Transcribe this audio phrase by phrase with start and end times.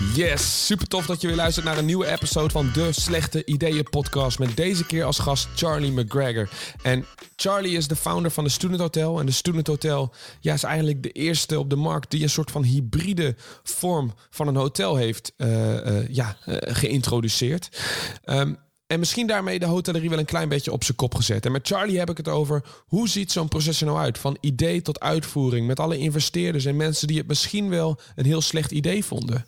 [0.00, 3.82] Yes, super tof dat je weer luistert naar een nieuwe episode van de Slechte Ideeën
[3.90, 4.38] podcast.
[4.38, 6.48] Met deze keer als gast Charlie McGregor.
[6.82, 7.06] En
[7.36, 9.20] Charlie is de founder van de Student Hotel.
[9.20, 12.50] En de Student Hotel ja, is eigenlijk de eerste op de markt die een soort
[12.50, 17.80] van hybride vorm van een hotel heeft uh, uh, ja, uh, geïntroduceerd.
[18.24, 21.46] Um, en misschien daarmee de hotellerie wel een klein beetje op zijn kop gezet.
[21.46, 24.18] En met Charlie heb ik het over hoe ziet zo'n proces er nou uit?
[24.18, 25.66] Van idee tot uitvoering.
[25.66, 29.46] Met alle investeerders en mensen die het misschien wel een heel slecht idee vonden.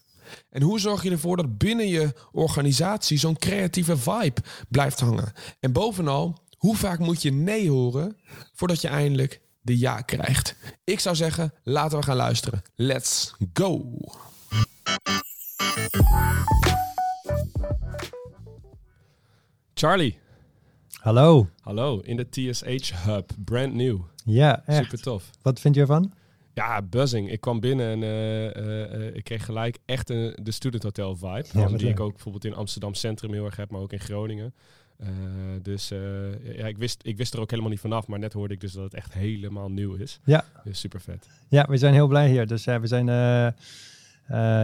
[0.51, 5.33] En hoe zorg je ervoor dat binnen je organisatie zo'n creatieve vibe blijft hangen?
[5.61, 8.17] En bovenal, hoe vaak moet je nee horen
[8.53, 10.57] voordat je eindelijk de ja krijgt?
[10.85, 12.63] Ik zou zeggen, laten we gaan luisteren.
[12.75, 13.99] Let's go!
[19.75, 20.19] Charlie.
[20.91, 21.49] Hallo.
[21.61, 24.01] Hallo, in de TSH Hub, brand new.
[24.25, 24.85] Ja, echt.
[24.85, 25.31] Super tof.
[25.43, 26.13] Wat vind je ervan?
[26.55, 27.31] Ja, buzzing.
[27.31, 31.17] Ik kwam binnen en uh, uh, uh, ik kreeg gelijk echt een, de student hotel
[31.17, 31.45] vibe.
[31.53, 34.55] Ja, die ik ook bijvoorbeeld in Amsterdam Centrum heel erg heb, maar ook in Groningen.
[35.63, 35.89] dus
[36.43, 38.73] ja, ik wist, ik wist er ook helemaal niet vanaf, maar net hoorde ik dus
[38.73, 40.21] dat het echt helemaal nieuw is.
[40.25, 40.45] Ja.
[40.65, 41.29] Dus super vet.
[41.49, 42.47] Ja, we zijn heel blij hier.
[42.47, 43.07] Dus we zijn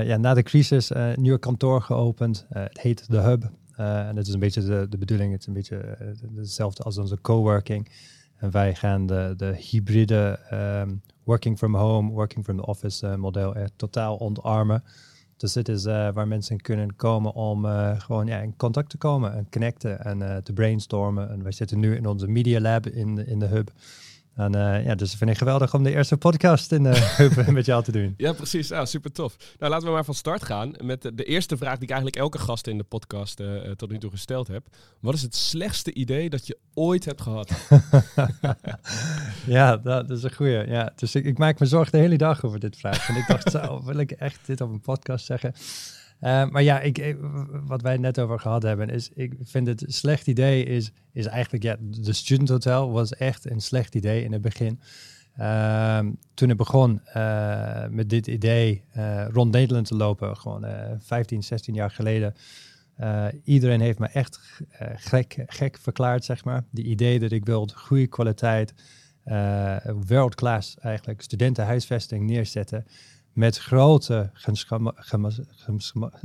[0.06, 2.47] ja, na de crisis een nieuwe kantoor geopend.
[2.48, 3.50] het heet The Hub.
[3.77, 5.33] en dat is een beetje de, de bedoeling.
[5.33, 5.97] Het is een beetje
[6.36, 7.89] hetzelfde als onze coworking.
[8.39, 13.14] En wij gaan de, de hybride um, working from home, working from the office uh,
[13.14, 14.84] model echt totaal ontarmen.
[15.36, 18.97] Dus dit is uh, waar mensen kunnen komen om uh, gewoon ja, in contact te
[18.97, 21.30] komen en connecten en te brainstormen.
[21.30, 23.70] En wij zitten nu in onze Media Lab in, in de hub.
[24.39, 26.86] En uh, ja, dus ik vind het geweldig om de eerste podcast in
[27.17, 28.14] hub met jou te doen.
[28.17, 28.69] Ja, precies.
[28.69, 29.36] Ja, super tof.
[29.58, 32.17] Nou, laten we maar van start gaan met de, de eerste vraag die ik eigenlijk
[32.22, 34.67] elke gast in de podcast uh, tot nu toe gesteld heb.
[35.00, 37.50] Wat is het slechtste idee dat je ooit hebt gehad?
[39.47, 40.67] ja, dat, is een goeie.
[40.67, 43.08] Ja, dus ik, ik, maak me zorgen de hele dag over dit vraag.
[43.08, 45.55] En ik dacht, zo, wil ik echt dit op een podcast zeggen?
[46.20, 47.17] Uh, maar ja, ik,
[47.67, 51.27] wat wij net over gehad hebben, is ik vind het een slecht idee is, is
[51.27, 54.80] eigenlijk, ja, de Student Hotel was echt een slecht idee in het begin.
[55.40, 55.98] Uh,
[56.34, 58.84] toen ik begon uh, met dit idee
[59.33, 60.67] rond Nederland te lopen, gewoon
[60.98, 62.35] 15, 16 jaar geleden,
[63.45, 64.40] iedereen heeft me echt
[64.95, 66.64] gek, gek verklaard, zeg maar.
[66.70, 68.74] Die idee dat ik wilde goede kwaliteit,
[70.06, 72.86] world class eigenlijk, studentenhuisvesting neerzetten
[73.38, 74.30] met grote,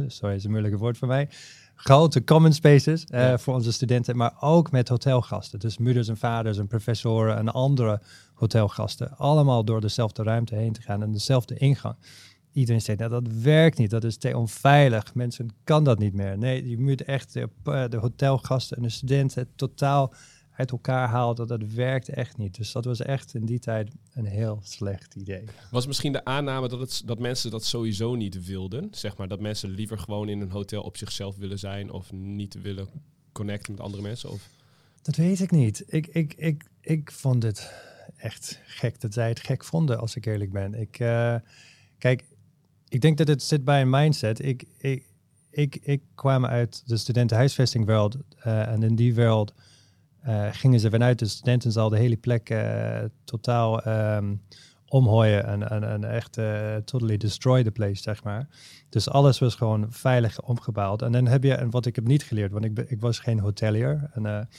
[0.07, 1.29] sorry, is een moeilijke woord voor mij,
[1.75, 3.37] grote common spaces uh, ja.
[3.37, 5.59] voor onze studenten, maar ook met hotelgasten.
[5.59, 8.01] Dus moeders en vaders en professoren en andere
[8.33, 9.17] hotelgasten.
[9.17, 11.95] Allemaal door dezelfde ruimte heen te gaan en dezelfde ingang.
[12.51, 15.13] Iedereen zegt, nou, dat werkt niet, dat is te onveilig.
[15.13, 16.37] Mensen kan dat niet meer.
[16.37, 17.49] Nee, je moet echt de,
[17.89, 20.13] de hotelgasten en de studenten totaal
[20.55, 22.55] uit elkaar haalt, dat, dat werkt echt niet.
[22.55, 25.43] Dus dat was echt in die tijd een heel slecht idee.
[25.71, 28.87] Was misschien de aanname dat, het, dat mensen dat sowieso niet wilden?
[28.91, 32.61] Zeg maar dat mensen liever gewoon in een hotel op zichzelf willen zijn of niet
[32.61, 32.87] willen
[33.31, 34.29] connecten met andere mensen?
[34.29, 34.49] Of?
[35.01, 35.83] Dat weet ik niet.
[35.87, 37.73] Ik, ik, ik, ik vond het
[38.15, 40.73] echt gek dat zij het gek vonden, als ik eerlijk ben.
[40.73, 41.35] Ik, uh,
[41.97, 42.23] kijk,
[42.87, 44.45] ik denk dat het zit bij een mindset.
[44.45, 45.03] Ik, ik,
[45.49, 49.53] ik, ik kwam uit de studentenhuisvestingwereld uh, en in die wereld
[50.27, 54.41] uh, gingen ze vanuit de studentenzaal de hele plek uh, totaal um,
[54.87, 58.47] omhooien en, echt uh, totally destroy the place, zeg maar.
[58.89, 61.01] Dus alles was gewoon veilig omgebouwd.
[61.01, 63.39] En dan heb je, en wat ik heb niet geleerd, want ik, ik was geen
[63.39, 64.09] hotelier.
[64.13, 64.49] En,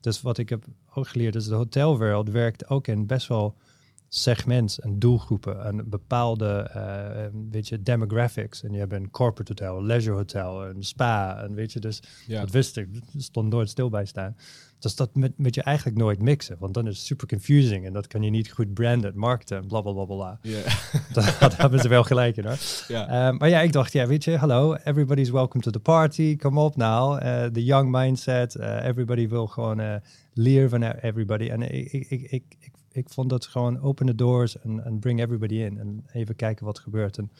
[0.00, 0.64] dus wat ik heb
[0.94, 3.56] ook geleerd is de hotelwereld werkt ook in best wel
[4.14, 8.62] segments en doelgroepen en bepaalde uh, weet je, demographics.
[8.62, 11.42] En je hebt een corporate hotel, een leisure hotel, een spa.
[11.42, 12.40] En weet je, dus ja.
[12.40, 14.36] dat wist ik, stond nooit stil bij staan.
[14.78, 17.92] Dus dat moet, moet je eigenlijk nooit mixen, want dan is het super confusing en
[17.92, 19.66] dat kan je niet goed branden, markten en.
[19.66, 20.38] Bla, bla, bla.
[20.42, 20.64] Yeah.
[21.40, 22.58] dat, hebben ze wel gelijk in hoor.
[22.88, 23.32] Yeah.
[23.32, 26.58] Uh, maar ja, ik dacht, ja, weet je, hallo, everybody's welcome to the party, kom
[26.58, 27.24] op nou.
[27.24, 29.94] Uh, the young mindset, uh, everybody wil gewoon uh,
[30.32, 31.48] leren van everybody.
[31.48, 32.63] En ik, ik, ik,
[32.94, 36.64] ik, vond dat gewoon open the doors en, en bring everybody in en even kijken
[36.64, 37.18] wat gebeurt.
[37.18, 37.30] En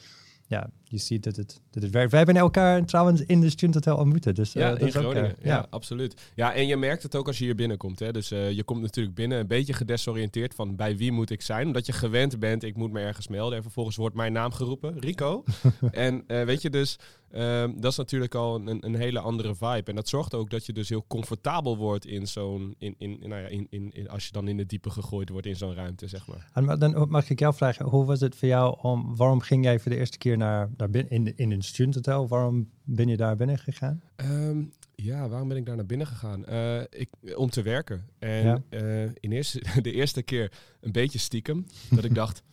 [0.47, 2.11] ja, je ziet dat het, dat het werkt.
[2.11, 4.35] Wij hebben elkaar trouwens in de Student Hotel ontmoeten.
[4.35, 5.23] Dus, ja, uh, in Groningen.
[5.23, 5.55] Ook, uh, ja.
[5.55, 5.67] ja.
[5.69, 6.31] absoluut.
[6.35, 7.99] Ja, en je merkt het ook als je hier binnenkomt.
[7.99, 8.11] Hè?
[8.11, 11.67] Dus uh, je komt natuurlijk binnen een beetje gedesoriënteerd van bij wie moet ik zijn.
[11.67, 13.57] Omdat je gewend bent, ik moet me ergens melden.
[13.57, 15.43] En vervolgens wordt mijn naam geroepen, Rico.
[15.91, 16.99] en weet je dus,
[17.33, 19.83] Um, dat is natuurlijk al een, een, hele andere vibe.
[19.85, 22.75] En dat zorgt ook dat je dus heel comfortabel wordt in zo'n.
[22.77, 25.47] In, in, nou ja, in, in, in, als je dan in de diepe gegooid wordt
[25.47, 26.49] in zo'n ruimte, zeg maar.
[26.53, 29.15] En dan mag ik jou vragen, hoe was het voor jou om.
[29.15, 32.27] Waarom ging jij voor de eerste keer naar, naar binnen in, in een student hotel?
[32.27, 34.01] Waarom ben je daar binnen gegaan?
[34.15, 36.43] Um, ja, waarom ben ik daar naar binnen gegaan?
[36.49, 38.05] Uh, ik, om te werken.
[38.19, 38.61] En ja.
[38.69, 40.51] uh, in eerste, de eerste keer
[40.81, 41.65] een beetje stiekem.
[41.89, 42.43] dat ik dacht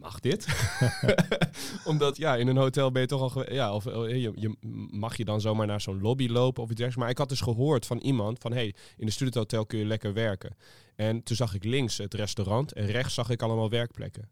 [0.00, 0.46] mag dit?
[1.90, 3.52] Omdat ja, in een hotel ben je toch al...
[3.52, 4.56] Ja, of je, je,
[4.90, 6.96] mag je dan zomaar naar zo'n lobby lopen of iets dergelijks.
[6.96, 8.52] Maar ik had dus gehoord van iemand van...
[8.52, 10.56] hey, in een studenthotel kun je lekker werken.
[10.96, 14.28] En toen zag ik links het restaurant en rechts zag ik allemaal werkplekken.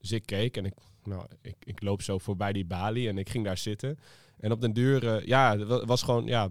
[0.00, 0.74] Dus ik keek en ik,
[1.04, 3.98] nou, ik, ik loop zo voorbij die balie en ik ging daar zitten.
[4.38, 6.48] En op den duur, uh, ja, was gewoon, ja,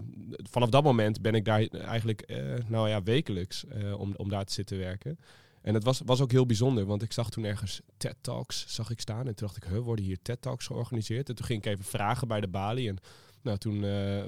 [0.50, 3.64] vanaf dat moment ben ik daar eigenlijk, uh, nou ja, wekelijks
[3.96, 5.18] om, om daar te zitten werken.
[5.62, 8.90] En het was, was ook heel bijzonder, want ik zag toen ergens TED Talks zag
[8.90, 9.26] ik staan.
[9.26, 11.28] En toen dacht ik, huh, worden hier TED Talks georganiseerd?
[11.28, 12.88] En toen ging ik even vragen bij de balie.
[12.88, 12.98] En
[13.42, 13.80] nou, toen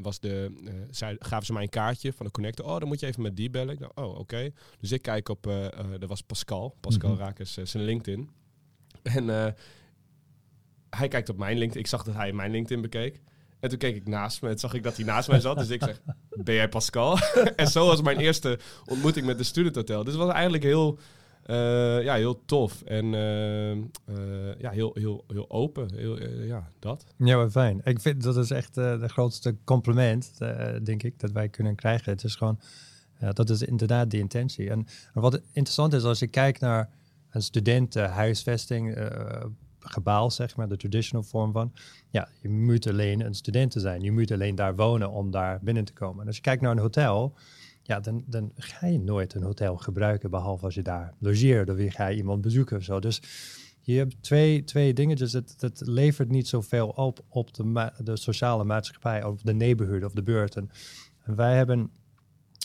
[0.02, 0.52] was de,
[0.90, 2.66] zij, gaven ze mij een kaartje van de connector.
[2.66, 3.74] Oh, dan moet je even met die bellen.
[3.74, 4.50] Ik dacht, oh, oké.
[4.80, 5.42] Dus ik kijk op,
[5.98, 7.24] dat was Pascal, Pascal mm -hmm.
[7.24, 8.30] Rakers, zijn LinkedIn.
[9.02, 9.54] En
[10.90, 11.80] hij kijkt op mijn LinkedIn.
[11.80, 13.22] Ik zag dat hij mijn LinkedIn bekeek.
[13.60, 15.58] En toen keek ik naast me en zag ik dat hij naast mij zat.
[15.58, 17.18] Dus ik zeg, ben jij Pascal?
[17.56, 20.04] en zo was mijn eerste ontmoeting met de Student Hotel.
[20.04, 20.98] Dus het was eigenlijk heel,
[21.46, 22.82] uh, ja, heel tof.
[22.82, 23.80] En uh, uh,
[24.58, 25.94] ja, heel, heel, heel open.
[25.94, 27.04] Heel, ja, dat.
[27.16, 27.80] Ja, maar fijn.
[27.84, 30.38] Ik vind dat is echt de grootste compliment,
[30.82, 32.12] denk ik, dat wij kunnen krijgen.
[32.12, 32.60] Het is gewoon,
[33.32, 34.70] dat is inderdaad de intentie.
[34.70, 36.90] En, wat interessant is, als je kijkt naar
[37.30, 38.96] een studentenhuisvesting
[39.78, 41.72] gebouw, zeg maar, de traditional vorm van.
[42.10, 44.02] Ja, je moet alleen een student zijn.
[44.02, 46.20] Je moet alleen daar wonen om daar binnen te komen.
[46.20, 47.34] En als je kijkt naar een hotel,
[47.86, 51.78] ja, dan, dan ga je nooit een hotel gebruiken, behalve als je daar logeert of
[51.78, 53.00] je ga je iemand bezoeken of zo.
[53.00, 53.22] Dus
[53.80, 55.16] je hebt twee, twee dingen.
[55.16, 60.04] Dus het, het levert niet zoveel op op de, de sociale maatschappij, of de neighborhood
[60.04, 60.56] of de buurt.
[60.56, 60.70] En,
[61.24, 61.90] wij hebben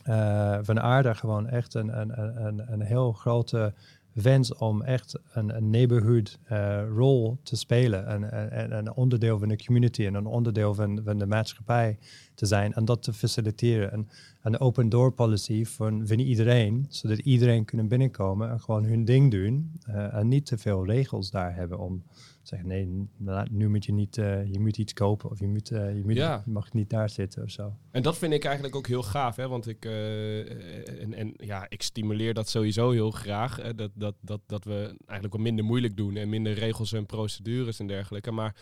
[0.08, 3.74] uh, van aarde gewoon echt een, een, een, een heel grote
[4.14, 8.08] wens om echt een, neighborhood uh, rol te spelen.
[8.08, 11.98] En, en, een onderdeel van de community en een onderdeel van, van de maatschappij
[12.36, 12.74] te zijn.
[12.74, 13.92] En dat te faciliteren.
[13.92, 14.10] En
[14.42, 19.32] een open door policy van, van iedereen, zodat iedereen kunnen binnenkomen en gewoon hun ding
[19.32, 19.72] doen.
[19.90, 22.04] Uh, en niet te veel regels daar hebben om
[22.50, 23.08] zeggen, nee,
[23.52, 26.16] nu moet je niet, uh, je moet iets kopen of je, moet, uh, je, moet,
[26.16, 26.42] ja.
[26.46, 27.74] je mag niet daar zitten of zo.
[27.92, 29.48] En dat vind ik eigenlijk ook heel gaaf, hè?
[29.48, 34.42] want ik, uh, en, en, ja, ik stimuleer dat sowieso heel graag, dat, dat, dat,
[34.46, 38.32] dat we eigenlijk wat minder moeilijk doen en minder regels en procedures en dergelijke.
[38.32, 38.56] Maar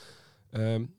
[0.52, 0.96] um,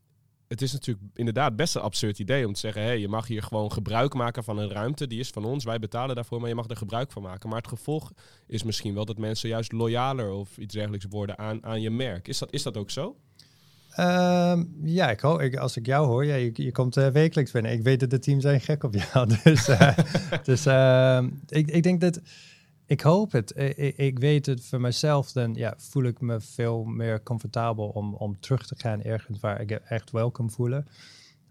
[0.49, 3.27] het is natuurlijk inderdaad best een absurd idee om te zeggen: hé, hey, je mag
[3.27, 6.49] hier gewoon gebruik maken van een ruimte, die is van ons, wij betalen daarvoor, maar
[6.49, 7.49] je mag er gebruik van maken.
[7.49, 8.13] Maar het gevolg
[8.47, 12.29] is misschien wel dat mensen juist loyaler of iets dergelijks worden aan, aan je merk.
[12.29, 13.17] Is dat, is dat ook zo?
[14.01, 17.51] Um, ja, ik, hoor, ik, als ik jou hoor, ja, je, je komt uh, wekelijks
[17.51, 17.73] binnen.
[17.73, 19.29] Ik weet dat de team zijn gek op jou.
[19.45, 19.99] Dus, uh,
[20.43, 22.21] dus uh, ik, ik denk dat
[22.89, 23.53] ik hoop het.
[23.57, 28.15] Ik, ik, weet het voor mezelf, dan ja, voel ik me veel meer comfortabel om,
[28.15, 30.87] om terug te gaan ergens waar ik echt welkom voelen.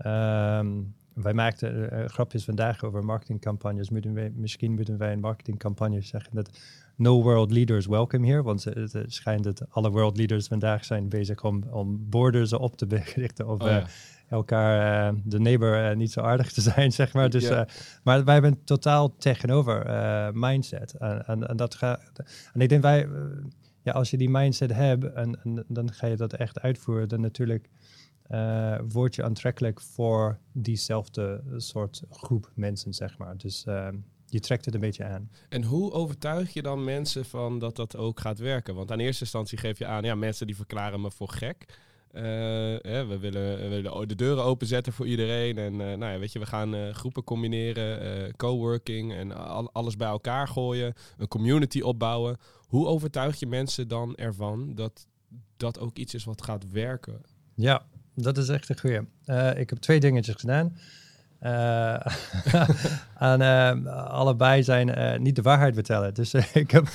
[0.06, 3.90] Um, wij maakten uh, grapjes vandaag over marketingcampagnes.
[4.34, 6.60] Misschien moeten wij een marketingcampagne zeggen dat
[6.96, 8.44] no world leaders welcome here.
[8.44, 12.78] Want het, het schijnt dat alle world leaders vandaag zijn bezig om, om borders op
[12.78, 12.86] te
[13.16, 13.48] richten.
[13.48, 13.88] Of, oh, ja
[14.30, 17.30] elkaar, uh, de neighbor, uh, niet zo aardig te zijn, zeg maar.
[17.30, 17.60] Dus, ja.
[17.60, 19.86] uh, maar wij hebben totaal tegenover
[20.34, 20.94] mindset.
[20.94, 22.02] En, en, en, dat gaat.
[22.54, 23.08] En ik denk wij,
[23.84, 27.22] ja, als je die mindset hebt en, en, dan ga je dat echt uitvoeren, dan
[27.22, 27.70] natuurlijk
[28.88, 33.38] word je aantrekkelijk voor diezelfde soort groep mensen, zeg maar.
[33.38, 33.66] Dus
[34.30, 35.32] je trekt het een beetje aan.
[35.50, 38.76] En hoe overtuig je dan mensen van dat dat ook gaat werken?
[38.76, 41.66] Want aan eerste instantie geef je aan, ja, mensen die verklaren me voor gek.
[42.14, 42.22] Uh,
[42.82, 45.58] we, willen, de deuren openzetten voor iedereen.
[45.58, 49.96] En uh, nou ja, weet je, we gaan uh, groepen combineren, coworking en al, alles
[49.96, 50.94] bij elkaar gooien.
[51.18, 52.38] Een community opbouwen.
[52.68, 55.08] Hoe overtuig je mensen dan ervan dat
[55.58, 57.22] dat ook iets is wat gaat werken?
[57.56, 57.86] Ja,
[58.16, 59.02] dat is echt een goeie.
[59.56, 60.78] ik heb twee dingetjes gedaan.
[61.42, 61.94] Uh,
[63.34, 66.14] en uh, allebei zijn uh, niet de waarheid vertellen.
[66.14, 66.88] Dus ik, heb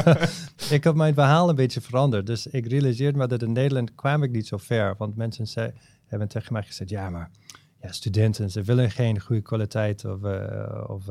[0.76, 2.26] ik heb mijn verhaal een beetje veranderd.
[2.26, 4.94] Dus ik realiseerde me dat in Nederland kwam ik niet zo ver.
[4.98, 5.72] Want mensen zei,
[6.06, 7.30] hebben tegen mij gezegd, ja maar
[7.80, 10.20] ja, studenten, ze willen geen goede kwaliteit of,
[10.86, 11.04] of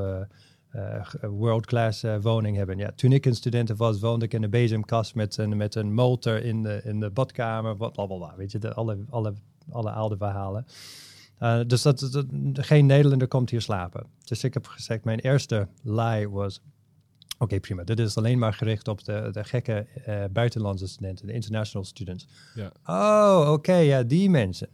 [1.21, 2.77] world-class woning hebben.
[2.77, 5.93] Ja, toen ik een student was, woonde ik in een bezemkast met een, met een
[5.93, 7.77] motor in de, in de badkamer.
[7.77, 9.33] Wat, bla, bla, bla, weet je, de, alle, alle,
[9.69, 10.65] alle oude verhalen.
[11.41, 14.05] Uh, dus dat, dat, geen Nederlander komt hier slapen.
[14.23, 16.61] Dus ik heb gezegd, mijn eerste lie was...
[17.37, 17.83] Oké, prima.
[17.83, 22.27] Dit is alleen maar gericht op de, de gekke uh, buitenlandse studenten, de international students.
[22.55, 22.71] Ja.
[22.85, 24.69] Oh, oké, ja, die mensen.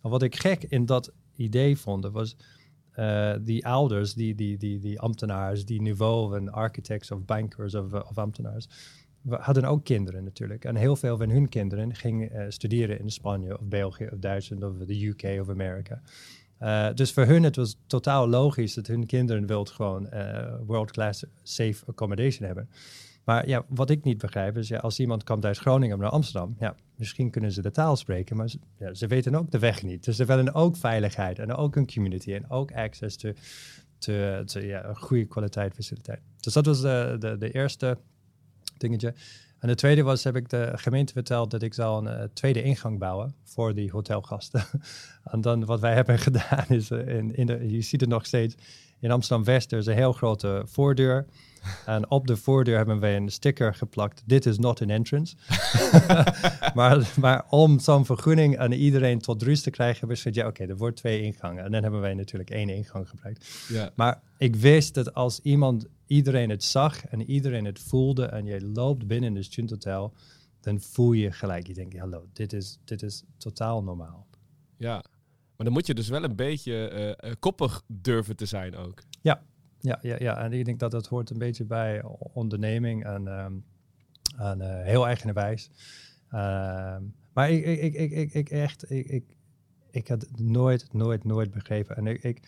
[0.00, 2.36] Maar wat ik gek in dat idee vond, was
[2.98, 7.92] uh, die ouders, die, die, die, die ambtenaars, die niveau van architects of bankers of,
[7.92, 8.68] of ambtenaars,
[9.26, 10.64] we hadden ook kinderen natuurlijk.
[10.64, 14.62] En heel veel van hun kinderen gingen uh, studeren in Spanje of België of Duitsland
[14.62, 16.00] of de UK of Amerika.
[16.62, 21.24] Uh, dus voor hun het was totaal logisch dat hun kinderen wilt gewoon uh, world-class
[21.42, 22.68] safe accommodation hebben.
[23.24, 26.56] Maar ja, wat ik niet begrijp is, ja, als iemand komt uit Groningen naar Amsterdam,
[26.58, 29.82] ja, misschien kunnen ze de taal spreken, maar ze, ja, ze weten ook de weg
[29.82, 30.04] niet.
[30.04, 33.32] Dus ze willen ook veiligheid en ook een community en ook access to
[34.60, 36.20] ja, een goede kwaliteit faciliteit.
[36.40, 37.98] Dus dat was de, de, de eerste
[38.80, 39.14] dingetje.
[39.58, 42.62] En de tweede was, heb ik de gemeente verteld dat ik zou een uh, tweede
[42.62, 44.64] ingang bouwen voor die hotelgasten.
[45.32, 48.26] en dan wat wij hebben gedaan is, uh, in, in de, je ziet het nog
[48.26, 48.54] steeds,
[49.06, 51.26] in Amsterdam-West er is een heel grote voordeur.
[51.86, 54.22] En op de voordeur hebben wij een sticker geplakt.
[54.26, 55.36] Dit is not an entrance.
[56.74, 60.46] maar, maar om zo'n vergunning aan iedereen tot rust te krijgen, hebben we gezegd, ja
[60.46, 61.64] oké, er wordt twee ingangen.
[61.64, 63.70] En dan hebben wij natuurlijk één ingang gebruikt.
[63.94, 68.66] Maar ik wist dat als iemand, iedereen het zag en iedereen het voelde en je
[68.66, 70.12] loopt binnen de studenthotel,
[70.60, 74.26] dan voel je gelijk, je denkt, hallo, dit is, dit is totaal normaal.
[74.76, 75.02] Ja,
[75.56, 79.02] maar dan moet je dus wel een beetje uh, koppig durven te zijn ook.
[79.20, 79.42] Ja,
[79.80, 83.64] ja, ja, ja, en ik denk dat dat hoort een beetje bij onderneming en, um,
[84.36, 85.70] en uh, heel eigenwijs.
[86.30, 86.96] Uh,
[87.32, 89.24] maar ik, ik, ik, ik, ik echt, ik, ik,
[89.90, 91.96] ik had nooit, nooit, nooit begrepen.
[91.96, 92.40] En ik, ik,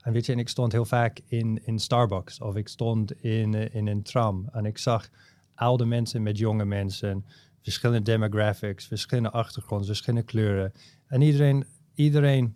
[0.00, 3.72] en weet je, en ik stond heel vaak in, in Starbucks of ik stond in,
[3.72, 5.08] in een tram en ik zag
[5.54, 7.24] oude mensen met jonge mensen,
[7.62, 10.72] verschillende demographics, verschillende achtergronden, verschillende kleuren.
[11.06, 12.54] En iedereen, iedereen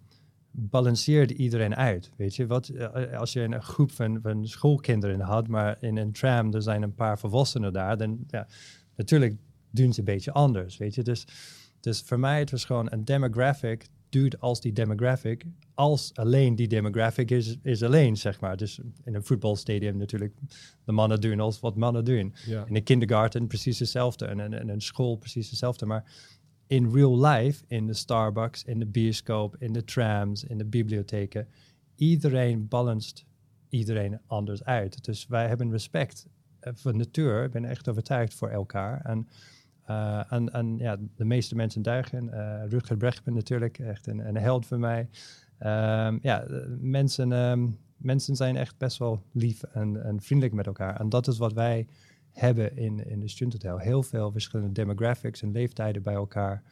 [0.51, 2.11] balanceert iedereen uit.
[2.17, 6.13] Weet je, wat, eh, als je een groep van, van schoolkinderen had, maar in een
[6.13, 8.47] tram er zijn een paar volwassenen daar, dan ja,
[8.97, 9.37] natuurlijk
[9.71, 10.77] doen ze een beetje anders.
[10.77, 11.27] Weet je, dus,
[11.81, 15.45] dus voor mij het was gewoon een demographic duurt als die demographic,
[15.75, 18.57] als alleen die demographic is, is alleen, zeg maar.
[18.57, 20.35] Dus in een voetbalstadium natuurlijk
[20.85, 22.35] de mannen doen als wat mannen doen.
[22.47, 22.65] Ja.
[22.67, 25.87] In een kindergarten precies hetzelfde en in, in een school precies hetzelfde.
[25.87, 26.05] Maar
[26.71, 31.49] in real life, in de Starbucks, in de bioscoop, in de trams, in de bibliotheken,
[31.97, 33.25] iedereen balanced
[33.69, 35.05] iedereen anders uit.
[35.05, 36.27] Dus wij hebben respect
[36.61, 37.45] voor de natuur.
[37.45, 39.01] Ik ben echt overtuigd voor elkaar.
[39.05, 39.29] En,
[39.89, 42.25] uh, en, en ja, de meeste mensen duigen.
[42.25, 45.01] Uh, Rutger Bregman natuurlijk, echt een, een held voor mij.
[45.61, 46.45] Um, ja,
[46.81, 51.01] mensen, um, mensen zijn echt best wel lief en, en vriendelijk met elkaar.
[51.01, 51.87] En dat is wat wij
[52.41, 53.79] hebben in, in de studenthotel.
[53.79, 56.63] Heel veel verschillende demographics en leeftijden bij elkaar.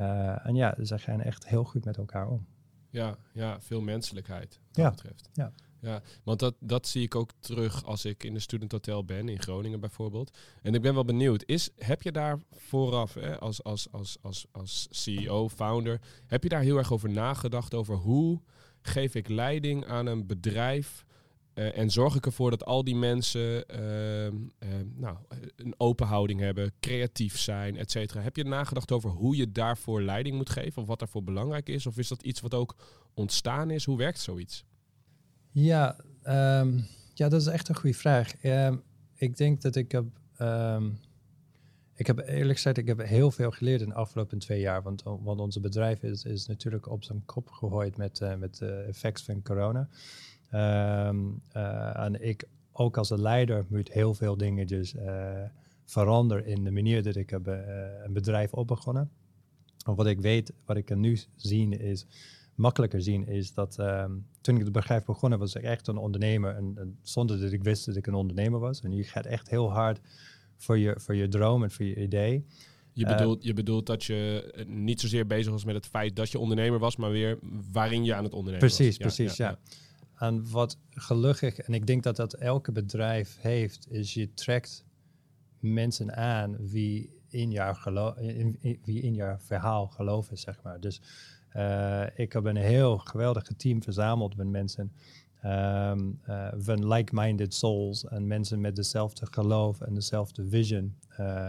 [0.00, 2.46] Uh, en ja, ze gaan echt heel goed met elkaar om.
[2.90, 4.82] Ja, ja veel menselijkheid wat ja.
[4.82, 5.28] dat betreft.
[5.32, 5.52] Ja.
[5.80, 9.40] Ja, want dat, dat zie ik ook terug als ik in de studenthotel ben, in
[9.40, 10.38] Groningen bijvoorbeeld.
[10.62, 14.46] En ik ben wel benieuwd, is, heb je daar vooraf, hè, als, als, als, als,
[14.52, 18.40] als CEO, founder, heb je daar heel erg over nagedacht over hoe
[18.80, 21.05] geef ik leiding aan een bedrijf
[21.58, 24.30] uh, en zorg ik ervoor dat al die mensen uh, uh,
[24.94, 25.16] nou,
[25.56, 28.20] een open houding hebben, creatief zijn, et cetera.
[28.20, 31.86] Heb je nagedacht over hoe je daarvoor leiding moet geven of wat daarvoor belangrijk is?
[31.86, 32.76] Of is dat iets wat ook
[33.14, 33.84] ontstaan is?
[33.84, 34.64] Hoe werkt zoiets?
[35.50, 38.34] Ja, um, ja dat is echt een goede vraag.
[39.14, 40.04] Ik denk dat ik heb,
[41.94, 44.82] ik heb eerlijk gezegd, ik heb heel veel geleerd in de afgelopen twee jaar.
[44.82, 48.70] Want, want onze bedrijf is, is natuurlijk op zijn kop gegooid met, uh, met de
[48.70, 49.88] effecten van corona.
[50.54, 55.42] Um, uh, en ik ook als een leider moet heel veel dingen dus uh,
[55.84, 57.54] veranderen in de manier dat ik heb, uh,
[58.04, 59.10] een bedrijf opbegonnen.
[59.86, 62.06] En wat ik weet, wat ik nu zien is,
[62.54, 66.54] makkelijker zien, is dat um, toen ik het bedrijf begonnen was ik echt een ondernemer.
[66.54, 68.80] En, en, zonder dat ik wist dat ik een ondernemer was.
[68.80, 70.00] En je gaat echt heel hard
[70.56, 72.44] voor je, voor je droom en voor je idee.
[72.92, 76.38] Je bedoelt, je bedoelt dat je niet zozeer bezig was met het feit dat je
[76.38, 77.38] ondernemer was, maar weer
[77.72, 79.14] waarin je aan het ondernemen precies, was.
[79.14, 79.46] Precies, ja.
[79.46, 79.50] ja.
[79.50, 79.74] ja.
[80.16, 84.84] En wat gelukkig, en ik denk dat dat elke bedrijf heeft, is je trekt
[85.58, 90.80] mensen aan wie in jouw, verhaal geloven, zeg maar.
[90.80, 91.00] Dus
[91.56, 94.92] uh, ik heb een heel geweldige team verzameld met mensen
[95.44, 100.96] um, uh, van like-minded souls en mensen met dezelfde geloof en dezelfde vision.
[101.20, 101.48] Uh,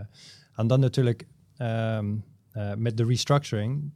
[0.55, 2.23] en dan natuurlijk um,
[2.77, 3.91] met de restructuring,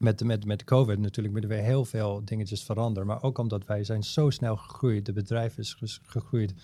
[0.00, 3.08] met, met, met COVID natuurlijk moeten we heel veel dingetjes veranderen.
[3.08, 5.06] Maar ook omdat wij zijn zo snel gegroeid.
[5.06, 6.54] De bedrijf is gegroeid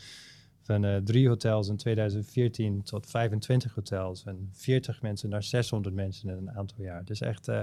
[0.62, 4.25] van uh, drie hotels in 2014 tot 25 hotels.
[4.25, 7.05] En 40 mensen naar 600 mensen in een aantal jaar.
[7.05, 7.61] Dus echt, uh,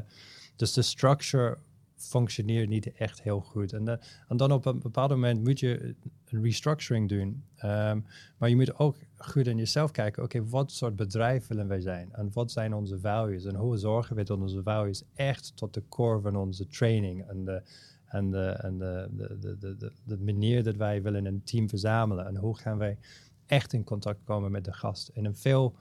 [0.56, 1.58] dus de structure
[1.96, 3.74] functioneert niet echt heel goed.
[3.74, 3.94] En, uh,
[4.28, 5.96] en, dan op een bepaald moment moet je
[6.30, 7.44] een restructuring doen.
[7.64, 8.06] Um,
[8.38, 10.24] maar je moet ook goed in jezelf kijken.
[10.24, 12.14] Oké, wat soort bedrijf willen wij zijn?
[12.14, 13.46] En wat zijn onze values?
[13.46, 17.46] En hoe zorgen we dat onze values echt tot de core van onze training en
[17.46, 17.62] de,
[18.06, 21.70] en de, en de, de, de, de, de, de manier dat wij willen een team
[21.70, 22.26] verzamelen?
[22.26, 22.98] En hoe gaan wij
[23.46, 25.10] echt in contact komen met de gast?
[25.14, 25.76] In een veel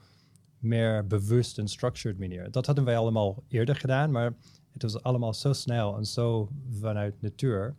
[0.59, 2.51] meer bewust en structured manier.
[2.51, 4.33] Dat hadden wij allemaal eerder gedaan, maar
[4.71, 7.75] het was allemaal zo snel en zo vanuit natuur.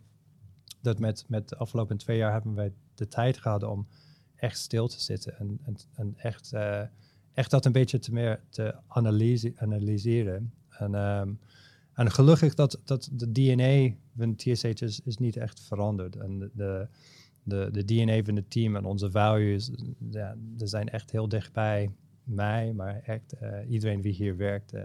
[0.81, 3.87] Dat met, met de afgelopen twee jaar hebben wij de tijd gehad om
[4.35, 5.59] echt stil te zitten
[5.95, 6.81] en, echt, eh,
[7.33, 10.53] echt dat een beetje te meer te analyse, analyseren.
[10.69, 11.33] En, ehm,
[11.93, 16.15] en gelukkig dat, dat de DNA van TSH is, is niet echt veranderd.
[16.15, 16.87] En de,
[17.43, 19.71] de, de, DNA van het team en onze values,
[20.09, 21.91] ja, die zijn echt heel dichtbij
[22.23, 24.73] mij, maar echt eh, iedereen die hier werkt.
[24.73, 24.81] Uh,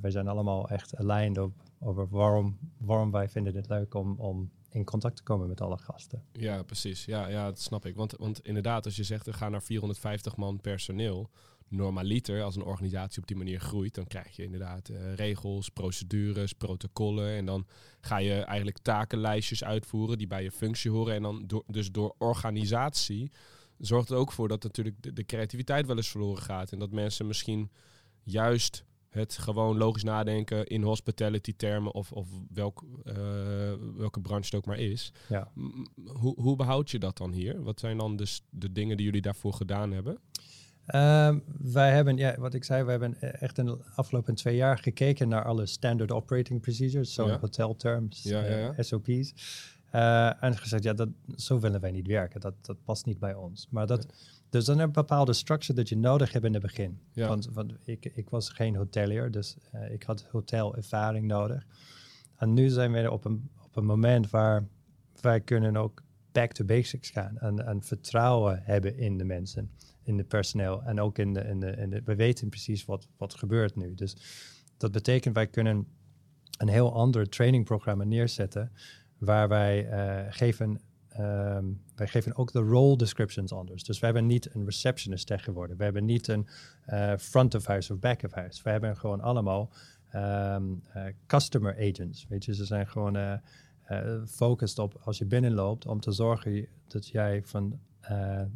[0.00, 4.50] wij zijn allemaal echt aligned op, over waarom, waarom wij vinden het leuk om, om
[4.74, 6.22] in contact te komen met alle gasten.
[6.32, 7.04] Ja, precies.
[7.04, 7.96] Ja, ja dat snap ik.
[7.96, 11.30] Want, want inderdaad, als je zegt, we gaan naar 450 man personeel,
[11.68, 16.52] normaliter, als een organisatie op die manier groeit, dan krijg je inderdaad uh, regels, procedures,
[16.52, 17.36] protocollen.
[17.36, 17.66] En dan
[18.00, 21.14] ga je eigenlijk takenlijstjes uitvoeren die bij je functie horen.
[21.14, 23.30] En dan dus door organisatie
[23.78, 26.72] zorgt het ook voor dat natuurlijk de creativiteit wel eens verloren gaat.
[26.72, 27.70] En dat mensen misschien
[28.22, 33.14] juist het gewoon logisch nadenken in hospitality termen of, of welk, uh,
[33.96, 35.12] welke branche het ook maar is.
[35.28, 35.48] Ja.
[36.06, 37.62] Hoe, hoe behoud je dat dan hier?
[37.62, 40.18] Wat zijn dan dus de dingen die jullie daarvoor gedaan hebben?
[40.94, 44.78] Um, wij hebben, ja, wat ik zei, we hebben echt in de afgelopen twee jaar
[44.78, 47.38] gekeken naar alle standard operating procedures, zo ja.
[47.38, 49.34] hotel terms, ja, ja, uh, SOP's.
[49.94, 52.40] Uh, en gezegd, ja, dat, zo willen wij niet werken.
[52.40, 53.66] Dat, dat past niet bij ons.
[53.70, 54.06] Maar dat,
[54.54, 56.98] dus dan een bepaalde structure dat je nodig hebt in het begin.
[57.12, 57.28] Ja.
[57.28, 61.66] Want, want ik, ik was geen hotelier, dus uh, ik had hotelervaring nodig.
[62.36, 64.64] En nu zijn we op een, op een moment waar
[65.20, 67.38] wij kunnen ook back to basics gaan.
[67.38, 69.70] En, en vertrouwen hebben in de mensen,
[70.02, 70.82] in het personeel.
[70.82, 73.94] En ook in de, in de, in de we weten precies wat, wat gebeurt nu.
[73.94, 74.16] Dus
[74.76, 75.86] dat betekent wij kunnen
[76.58, 78.72] een heel ander trainingprogramma neerzetten
[79.18, 80.80] waar wij uh, geven,
[81.18, 83.84] um, wij geven ook de role descriptions anders.
[83.84, 85.76] Dus we hebben niet een receptionist tegenwoordig.
[85.76, 86.46] We hebben niet een
[86.88, 88.62] uh, front of house of back of house.
[88.62, 89.70] We hebben gewoon allemaal
[90.14, 92.26] um, uh, customer agents.
[92.28, 93.40] Weet je, ze zijn gewoon
[93.82, 97.78] gefocust op als je binnenloopt om te zorgen dat jij van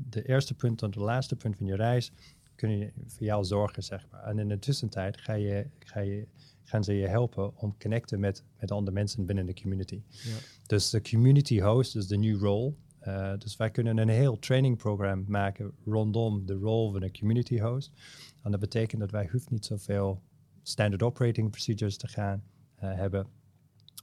[0.08, 2.12] de eerste punt tot de laatste punt van je reis
[2.58, 4.24] kunnen voor jou zorgen, zeg maar.
[4.24, 6.26] En in de tussentijd ga je, ga je
[6.68, 10.02] gaan ze je helpen om connecten met, met andere mensen binnen de community.
[10.08, 10.36] Ja.
[10.66, 12.74] Dus de community host is de new role.
[13.06, 17.92] Uh, dus wij kunnen een heel trainingprogramma maken rondom de rol van een community host.
[18.42, 20.22] En dat betekent dat wij hoeven niet zoveel
[20.62, 22.42] standard operating procedures te gaan
[22.82, 23.26] uh, hebben.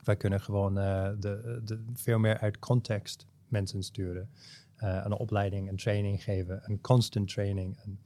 [0.03, 4.29] Wij kunnen gewoon uh, de, de, veel meer uit context mensen sturen.
[4.77, 7.77] een opleiding, een training geven, een constant training.
[7.77, 7.99] En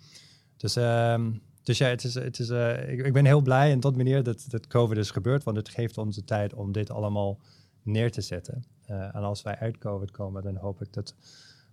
[0.57, 3.79] dus um, dus ja, het is, het is, uh, ik, ik, ben heel blij in
[3.79, 6.89] dat manier dat, dat COVID is gebeurd, want het geeft ons de tijd om dit
[6.89, 7.39] allemaal
[7.83, 8.63] neer te zetten.
[8.87, 11.15] Uh, en als wij uit COVID komen, dan hoop ik dat,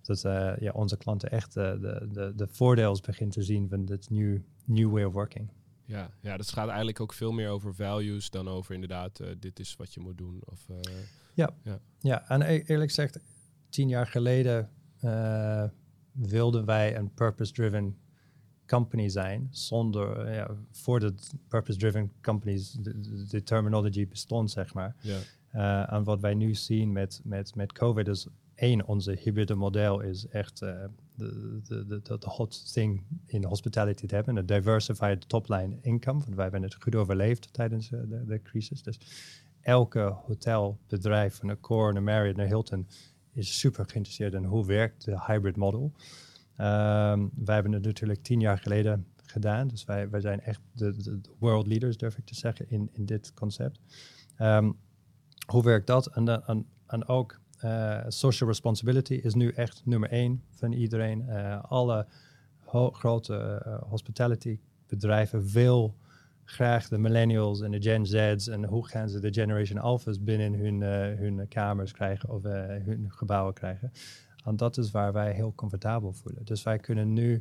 [0.03, 4.11] dat uh, ja, onze klanten echt de, de, de voordelen beginnen te zien van dit
[4.11, 5.49] new, new way of working.
[5.85, 9.77] Ja, ja, dat gaat eigenlijk ook veel meer over values dan over inderdaad, dit is
[9.77, 10.43] wat je moet doen.
[10.45, 10.67] Of,
[11.35, 11.51] ja.
[11.63, 11.79] ja.
[11.99, 13.19] ja, en e-, eerlijk gezegd,
[13.69, 14.71] tien jaar geleden
[16.13, 17.97] wilden wij een purpose-driven
[18.67, 21.15] company zijn zonder, ja, voor de
[21.49, 24.97] purpose-driven companies, de, de, terminology bestond, zeg maar.
[25.01, 25.19] Ja.
[25.55, 30.01] Uh, en wat wij nu zien met, met, met COVID is, één, onze hybride model
[30.01, 35.77] is echt uh, de, de, de, hot thing in hospitality te hebben, een diversified top-line
[35.81, 38.83] income, want wij hebben het goed overleefd tijdens de, de crisis.
[38.83, 38.99] Dus
[39.61, 42.87] elke hotelbedrijf, van Accor, een Marriott, een Hilton,
[43.33, 45.93] is super geïnteresseerd in hoe werkt de hybrid model.
[46.57, 49.69] Wij hebben het natuurlijk tien jaar geleden gedaan.
[49.69, 53.35] Dus wij, wij zijn echt de, world leaders, durf ik te zeggen, in, in dit
[53.35, 53.81] concept.
[54.40, 54.77] Um,
[55.47, 56.07] hoe werkt dat?
[56.07, 61.25] En, en, en ook uh, social responsibility is nu echt nummer één van iedereen.
[61.29, 62.07] Uh, alle
[62.92, 65.97] grote uh, hospitality bedrijven wil
[66.45, 70.55] graag de millennials en de Gen Z's en hoe gaan ze de Generation Alphas binnen
[70.55, 70.81] hun,
[71.19, 73.92] hun kamers krijgen of hun gebouwen krijgen.
[74.47, 76.45] Want dat is waar wij heel comfortabel voelen.
[76.45, 77.33] Dus wij kunnen nu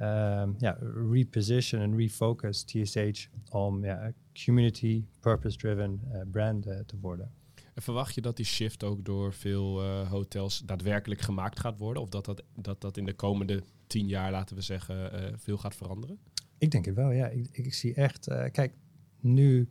[0.00, 0.78] um, ja,
[1.10, 4.12] reposition en refocus TSH om ja,
[4.44, 7.30] community, purpose-driven uh, brand uh, te worden.
[7.74, 12.02] En verwacht je dat die shift ook door veel uh, hotels daadwerkelijk gemaakt gaat worden?
[12.02, 15.76] Of dat dat, dat dat in de komende tien jaar, laten we zeggen, veel gaat
[15.76, 16.18] veranderen?
[16.58, 17.28] Ik denk het wel, ja.
[17.28, 18.72] Ik, ik zie echt, kijk,
[19.20, 19.68] nu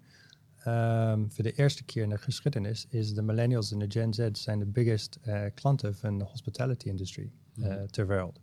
[0.68, 4.30] Um, voor de eerste keer in de geschiedenis is de millennials en de Gen Z
[4.32, 7.88] zijn de biggest uh, klanten van de hospitality industry uh, mm -hmm.
[7.88, 8.40] ter wereld.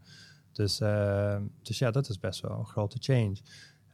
[0.53, 3.37] Dus, uh, dus ja, dat is best wel een grote change.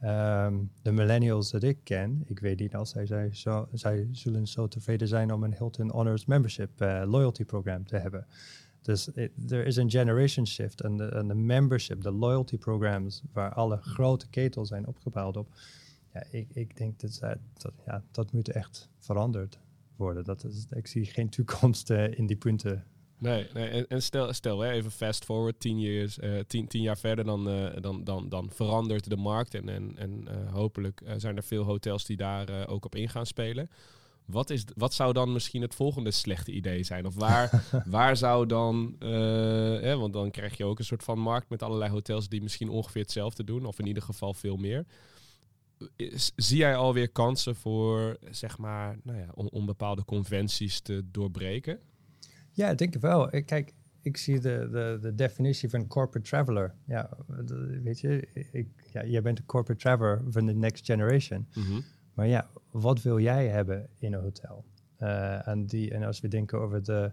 [0.03, 4.47] Um, de millennials dat ik ken, ik weet niet als zij, zij, zo, zij zullen
[4.47, 8.27] zo tevreden zijn om een Hilton Honors Membership uh, loyalty program te hebben.
[8.81, 9.07] Dus
[9.49, 14.27] er is een generation shift en de, de membership, de loyalty programs, waar alle grote
[14.29, 15.47] ketels zijn opgebouwd op
[16.17, 17.19] ja, ik, ik denk dat,
[17.53, 19.59] dat, ja, dat moet echt veranderd
[19.95, 20.23] worden.
[20.23, 22.85] Dat is, ik zie geen toekomst uh, in die punten
[23.19, 26.81] Nee, nee en, en stel, stel hè, even fast forward, tien, years, uh, tien, tien
[26.81, 29.53] jaar verder, dan, uh, dan, dan, dan verandert de markt.
[29.53, 33.69] En, en, en hopelijk zijn er veel hotels die daar ook op in gaan spelen.
[34.25, 37.05] Wat, is, wat zou dan misschien het volgende slechte idee zijn?
[37.05, 41.49] Of waar, waar zou dan, hè, want dan krijg je ook een soort van markt
[41.49, 44.85] met allerlei hotels die misschien ongeveer hetzelfde doen, of in ieder geval veel meer
[46.35, 51.79] zie jij alweer kansen voor, zeg maar, nou ja, om, om bepaalde conventies te doorbreken?
[52.51, 53.29] Ja, ik denk ik wel.
[53.45, 56.75] Kijk, ik zie de, de, de definitie van corporate traveler.
[56.85, 57.09] Ja,
[57.83, 61.47] weet je, ik, ja, jij bent een corporate traveler van de next generation.
[61.53, 61.81] Mhm.
[62.13, 64.65] Maar ja, wat wil jij hebben in een hotel?
[64.99, 67.11] Uh, en, die, en als we denken over de,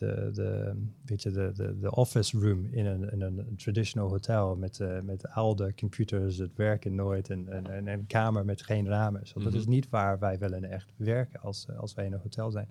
[0.00, 4.56] de, de, weet je, de, de, de office room in een, in een traditional hotel
[4.56, 8.88] met, uh, met oude computers, het werken nooit en, en, en een kamer met geen
[8.88, 9.26] ramen.
[9.26, 9.70] So, Dat is mhm.
[9.70, 12.68] niet waar wij willen echt werken als, als wij in een hotel zijn.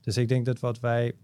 [0.00, 1.14] Dus ik denk dat wat wij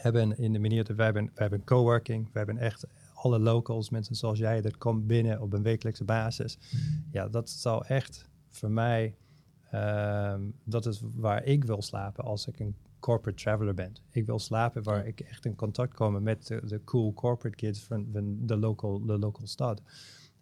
[0.00, 3.90] hebben in de manier dat wij hebben, wij hebben coworking, we hebben echt alle locals,
[3.90, 6.58] mensen zoals jij, dat komt binnen op een wekelijkse basis.
[7.10, 9.16] Ja, dat zal echt voor mij,
[9.70, 13.92] ehm, dat is waar ik wil slapen als ik een corporate traveler ben.
[14.10, 17.84] Ik wil slapen waar ik echt in contact kom met de, de cool corporate kids
[17.84, 19.82] van, van de, local, de local stad.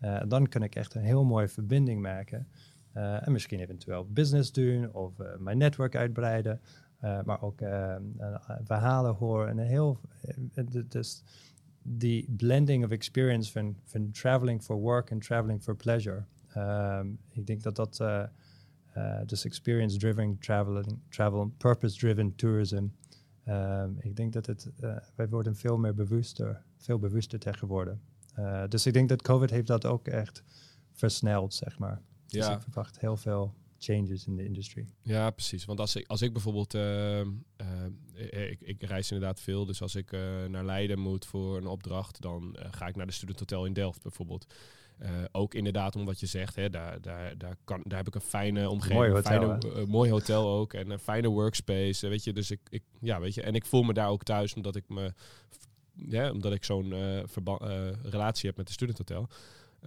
[0.01, 2.49] Uh, dan kan ik echt een heel mooie verbinding maken.
[2.97, 6.61] Uh, en misschien eventueel business doen of uh, mijn netwerk uitbreiden.
[7.25, 7.59] Maar ook
[8.65, 9.49] verhalen horen.
[9.49, 10.01] En een heel,
[10.89, 11.23] dus
[11.83, 16.25] die blending of experience van, van traveling for work en traveling for pleasure.
[16.57, 18.01] Um, ik denk dat dat,
[19.27, 22.87] dus experience-driven traveling, travel, purpose-driven tourism.
[23.49, 24.71] Um, ik denk dat het,
[25.15, 27.99] wij worden veel meer bewuster, veel bewuster tegenwoordig.
[28.69, 30.43] dus ik denk dat COVID heeft dat ook echt
[30.93, 32.01] versneld, zeg maar.
[32.27, 32.55] Dus ja.
[32.55, 34.87] ik verwacht heel veel changes in de industry.
[35.03, 35.65] Ja, precies.
[35.65, 37.27] Want als ik, als ik bijvoorbeeld, uh, uh,
[38.51, 42.21] ik, ik, reis inderdaad veel, dus als ik uh, naar Leiden moet voor een opdracht,
[42.21, 44.55] dan ga ik naar de Student Hotel in Delft bijvoorbeeld.
[45.33, 48.21] Ook inderdaad om wat je zegt, hè, daar, daar, daar, kan, daar heb ik een
[48.21, 52.33] fijne omgeving, mooi hotel, fijne, mooi hotel ook en een fijne workspace, weet je.
[52.33, 54.89] Dus ik, ik, ja, weet je, en ik voel me daar ook thuis omdat ik
[54.89, 55.13] me,
[55.93, 56.93] ja, omdat ik zo'n
[58.03, 59.29] relatie heb met de Student Hotel.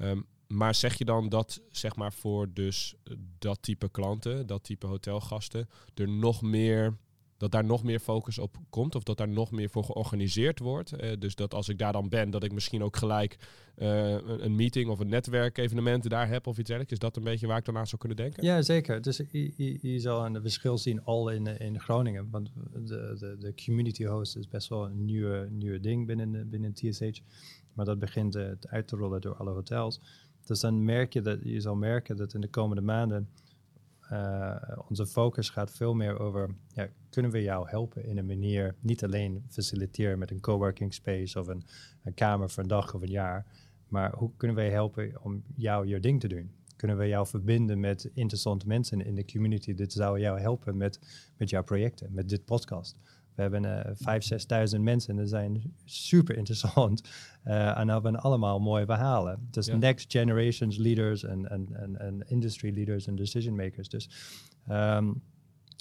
[0.02, 2.96] Um, maar zeg je dan dat, zeg maar, voor dus
[3.40, 6.98] dat type klanten, dat type hotelgasten, er nog meer,
[7.44, 8.96] dat daar nog meer focus op komt?
[8.96, 10.92] Of dat daar nog meer voor georganiseerd wordt?
[10.92, 13.38] Eh, dus dat als ik daar dan ben, dat ik misschien ook gelijk
[13.78, 16.92] uh, een, meeting of een netwerkevenement daar heb of iets dergelijks.
[16.92, 18.44] Is dat een beetje waar ik dan aan zou kunnen denken?
[18.44, 19.02] Ja, zeker.
[19.02, 22.28] Dus je, zal een verschil zien al in, in Groningen.
[22.32, 26.74] Want de, de, de community host is best wel een nieuwe, nieuwe ding binnen, binnen
[26.74, 27.20] TSH.
[27.74, 30.00] Maar dat begint uit te rollen door alle hotels.
[30.46, 33.28] Dus dan merk je dat je zal merken dat in de komende maanden
[34.14, 34.56] uh,
[34.88, 39.04] onze focus gaat veel meer over, ja, kunnen we jou helpen in een manier, niet
[39.04, 41.64] alleen faciliteren met een coworking space of een,
[42.04, 43.46] een kamer voor een dag of een jaar,
[43.88, 46.52] maar hoe kunnen wij helpen om jou je ding te doen?
[46.76, 49.74] Kunnen we jou verbinden met interessante mensen in de community?
[49.74, 51.00] Dit zou jou helpen met,
[51.38, 52.98] met jouw projecten, met dit podcast.
[53.36, 54.20] We hebben uh,
[54.70, 57.10] 5.000, 6.000 mensen en dat zijn super interessant.
[57.46, 59.48] Uh, en hebben allemaal mooie verhalen.
[59.52, 63.90] Dus next generations leaders en, en, en, en industry leaders en decision makers.
[63.90, 64.10] Dus,
[64.70, 65.22] um,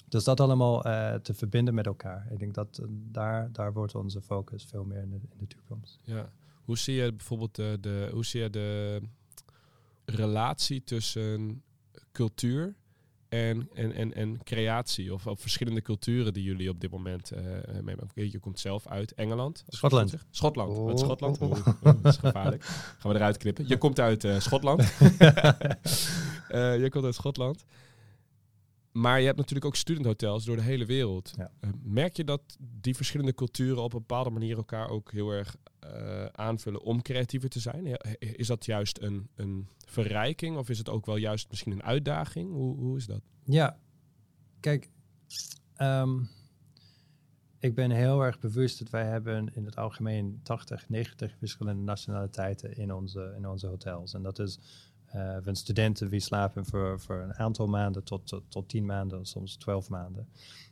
[0.09, 2.27] dus dat allemaal uh, te verbinden met elkaar.
[2.31, 5.47] Ik denk dat uh, daar, daar wordt onze focus veel meer in de, in de
[5.47, 6.01] toekomst.
[6.03, 6.33] Ja.
[6.65, 9.01] Hoe zie je bijvoorbeeld de, de, hoe zie je de
[10.05, 11.63] relatie tussen
[12.13, 12.75] cultuur
[13.33, 17.41] en, en, en, en creatie of, of verschillende culturen die jullie op dit moment uh,
[17.83, 18.31] meemaken.
[18.31, 19.65] Je komt zelf uit Engeland.
[19.69, 20.15] Schotland.
[20.31, 20.77] Schotland.
[20.77, 21.39] Oh, Schotland.
[21.39, 21.67] Oh.
[21.83, 22.65] dat is gevaarlijk.
[22.99, 23.69] Gaan we eruit knippen.
[23.69, 24.81] Je komt uit uh, Schotland.
[24.81, 24.89] uh,
[26.83, 27.65] je komt uit Schotland.
[28.93, 31.33] Maar je hebt natuurlijk ook studenthotels door de hele wereld.
[31.37, 31.51] Ja.
[31.83, 35.57] merk je dat die verschillende culturen op een bepaalde manier elkaar ook heel erg
[36.33, 37.97] aanvullen om creatiever te zijn?
[38.19, 42.53] Is dat juist een, een verrijking of is het ook wel juist misschien een uitdaging?
[42.53, 43.23] Hoe, hoe is dat?
[43.45, 43.79] Ja,
[44.61, 44.91] kijk,
[45.75, 46.21] ehm,
[47.59, 52.77] ik ben heel erg bewust dat wij hebben in het algemeen 80, 90 verschillende nationaliteiten
[52.77, 54.15] in onze, in onze hotels.
[54.15, 54.59] En dat is
[55.15, 59.27] uh, van studenten die slapen voor, voor een aantal maanden tot, tot, tot tien maanden,
[59.27, 60.29] soms twaalf maanden.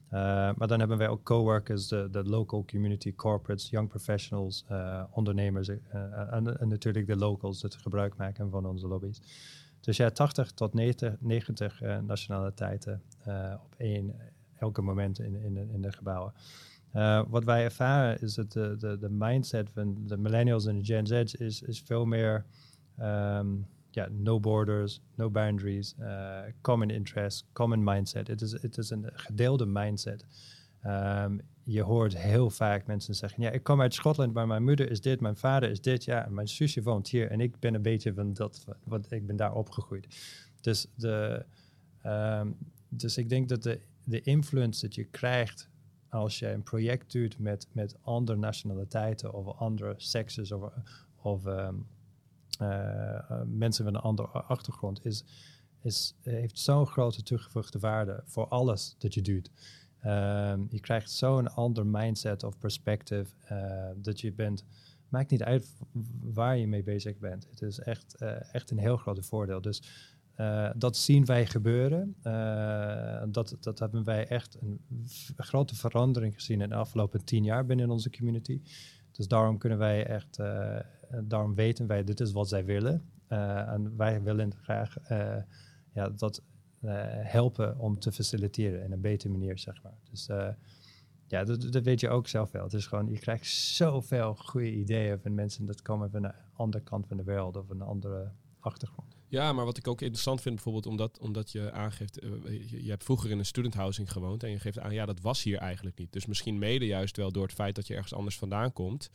[0.06, 5.04] Uh, maar dan hebben wij ook coworkers, de, de local community corporates, young professionals, uh,
[5.10, 9.20] ondernemers en, natuurlijk de locals dat gebruik maken van onze lobby's.
[9.80, 13.02] Dus ja, 80 tot 90, 90 nationaliteiten
[13.64, 14.14] op één,
[14.56, 16.32] elke moment in, in, in de gebouwen.
[17.28, 21.06] wat wij ervaren is dat de, de, de mindset van de millennials en de Gen
[21.06, 22.44] Z is, is veel meer
[23.00, 28.28] um, ja, no borders, no boundaries, uh, common interest, common mindset.
[28.28, 30.24] Het is, het is een gedeelde mindset.
[30.86, 34.90] Um, je hoort heel vaak mensen zeggen, ja, ik kom uit Schotland, maar mijn moeder
[34.90, 37.74] is dit, mijn vader is dit, ja, en mijn zusje woont hier en ik ben
[37.74, 40.06] een beetje van dat, wat ik ben daar opgegroeid.
[40.60, 41.44] Dus, de,
[42.02, 42.50] ehm,
[42.88, 45.68] dus ik denk dat de, de influence dat je krijgt
[46.08, 50.72] als je een project doet met, met andere nationaliteiten of andere sekses of,
[51.16, 51.74] of ehm, eh, eh,
[53.46, 55.24] mensen met een andere achtergrond, is,
[55.82, 59.50] is, heeft zo'n grote toegevoegde waarde voor alles dat je doet.
[60.04, 64.64] Um, je krijgt zo'n ander mindset of perspective uh, dat je bent.
[65.08, 65.76] Maakt niet uit
[66.20, 67.46] waar je mee bezig bent.
[67.50, 68.14] Het is echt,
[68.52, 69.60] echt een heel groot voordeel.
[69.60, 69.82] Dus
[70.76, 72.16] dat zien wij gebeuren.
[73.32, 74.80] dat, dat hebben wij echt een
[75.36, 78.60] grote verandering gezien in de afgelopen tien jaar binnen onze community.
[79.12, 80.38] Dus daarom kunnen wij echt,
[81.22, 83.10] daarom weten wij, dit is wat zij willen.
[83.28, 84.96] en wij willen graag
[85.92, 86.42] ja, dat
[87.22, 89.98] helpen om te faciliteren in een betere manier, zeg maar.
[90.10, 90.28] Dus
[91.26, 92.62] ja, dat, dat, weet je ook zelf wel.
[92.62, 96.84] Het is gewoon, je krijgt zoveel goede ideeën van mensen dat komen van een andere
[96.84, 99.16] kant van de wereld of een andere achtergrond.
[99.28, 103.04] Ja, maar wat ik ook interessant vind, bijvoorbeeld omdat, omdat je aangeeft, je, je, hebt
[103.04, 105.98] vroeger in een student housing gewoond en je geeft aan, ja, dat was hier eigenlijk
[105.98, 106.12] niet.
[106.12, 109.10] Dus misschien mede juist wel door het feit dat je ergens anders vandaan komt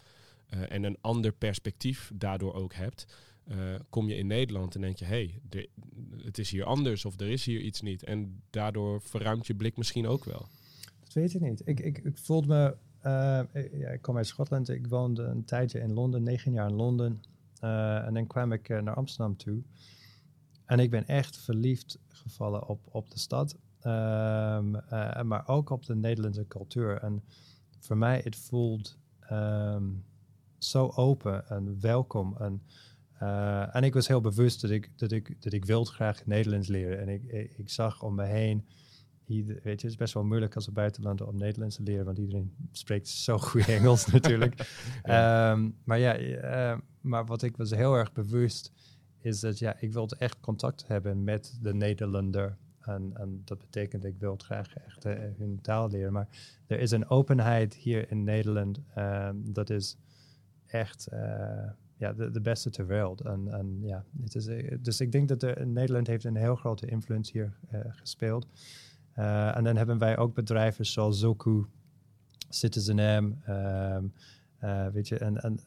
[0.50, 3.06] en een ander perspectief daardoor ook hebt.
[3.48, 5.66] Uh, kom je in Nederland en denk je, hé, hey,
[6.24, 8.04] het is hier anders of er is hier iets niet.
[8.04, 10.48] En daardoor verruimt je blik misschien ook wel.
[11.00, 11.62] Dat weet ik niet.
[11.66, 15.80] Ik, ik, ik voelde me, uh, ja, ik kom uit Schotland, ik woonde een tijdje
[15.80, 17.22] in Londen, negen jaar in Londen.
[17.60, 19.64] En dan kwam ik naar Amsterdam toe.
[20.66, 24.72] En ik ben echt verliefd gevallen op, op de stad, um,
[25.28, 26.98] maar ook op de Nederlandse cultuur.
[26.98, 27.24] En
[27.80, 28.98] voor mij, het voelt
[29.32, 30.04] um,
[30.58, 32.36] zo open en welkom.
[32.40, 32.62] En
[33.22, 36.68] uh, en ik was heel bewust dat ik, dat ik, dat ik wilde graag Nederlands
[36.68, 37.00] leren.
[37.00, 37.24] En ik,
[37.58, 38.66] ik, zag om me heen,
[39.26, 42.18] weet je, het is best wel moeilijk als een buitenlander om Nederlands te leren, want
[42.18, 44.70] iedereen spreekt zo goed Engels natuurlijk.
[45.04, 45.52] ja.
[45.52, 48.72] Um, maar ja, uh, maar wat ik was heel erg bewust,
[49.20, 52.58] is dat ja, ik wilde echt contact hebben met de Nederlander.
[52.80, 56.14] En, en dat betekent, ik wil graag echt uh, hun taal leren.
[56.14, 56.28] Maar
[56.68, 59.98] er is een openheid hier in Nederland, um, dat is
[60.80, 61.08] echt
[61.98, 63.22] ja, de, de beste ter wereld.
[63.22, 66.56] En, en ja, het is, eh, dus ik denk dat er, Nederland heeft een heel
[66.56, 68.48] grote invloed hier uh, gespeeld.
[69.14, 71.66] En dan hebben wij ook bedrijven zoals Zoku,
[72.50, 74.14] Citizen M, um,
[74.64, 75.60] uh, weet je, en, en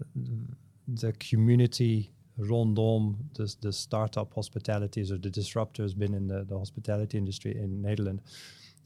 [0.85, 7.51] de community rondom de, de start-up hospitalities of de disruptors binnen de, de hospitality industry
[7.51, 8.21] in Nederland.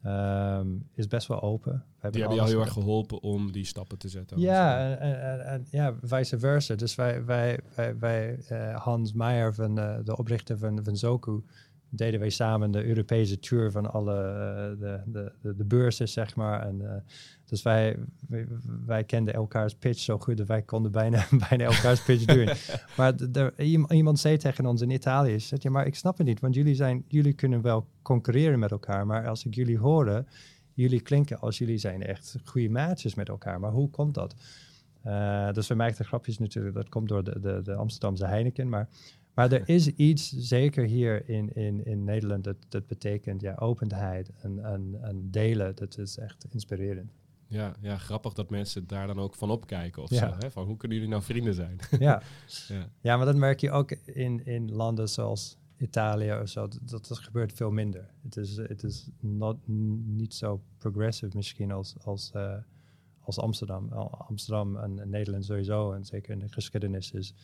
[0.07, 1.73] Um, is best wel open.
[1.73, 4.41] We hebben die hebben jou heel erg geholpen om die stappen te zetten.
[4.41, 6.75] Ja, en, en, en, ja, vice versa.
[6.75, 11.43] Dus wij, wij, wij, wij uh, Hans Meijer, van, uh, de oprichter van, van Zoku,
[11.88, 16.37] deden wij samen de Europese tour van alle uh, de, de, de, de, beurzen, zeg
[16.37, 16.67] maar.
[16.67, 17.05] En,
[17.53, 17.97] dus wij,
[18.29, 18.47] wij,
[18.87, 22.49] wij, kenden elkaars pitch zo goed dat wij konden bijna, bijna elkaars pitch doen.
[22.97, 23.15] maar
[23.88, 26.75] iemand zei tegen ons in Italië, zegt, ja, maar ik snap het niet, want jullie,
[26.75, 30.27] zijn, jullie kunnen wel concurreren met elkaar, maar als ik jullie horen,
[30.75, 33.61] jullie klinken als jullie zijn echt goede maatjes met elkaar.
[33.61, 34.35] Maar hoe komt dat?
[35.07, 38.88] Uh, dus we maakten grapjes natuurlijk, dat komt door de, de, de Amsterdamse Heineken, maar
[39.35, 44.31] maar er is iets, zeker hier in, in, in Nederland, dat, dat betekent ja, openheid
[44.41, 45.75] en, en, en delen.
[45.75, 47.12] Dat is echt inspirerend.
[47.53, 50.29] Ja, ja, grappig dat mensen daar dan ook van opkijken of ja.
[50.29, 50.35] zo.
[50.38, 50.51] Hè?
[50.51, 51.79] Van hoe kunnen jullie nou vrienden zijn?
[51.99, 52.23] Ja,
[52.69, 52.88] ja.
[53.01, 56.69] ja maar dat merk je ook in, in landen zoals Italië of zo.
[56.83, 58.11] Dat, dat gebeurt veel minder.
[58.23, 59.57] Het is, het is not,
[60.07, 62.55] niet zo progressive misschien als, als, uh,
[63.21, 63.93] als Amsterdam.
[64.29, 67.35] Amsterdam en Nederland sowieso, en zeker in de geschiedenis, is,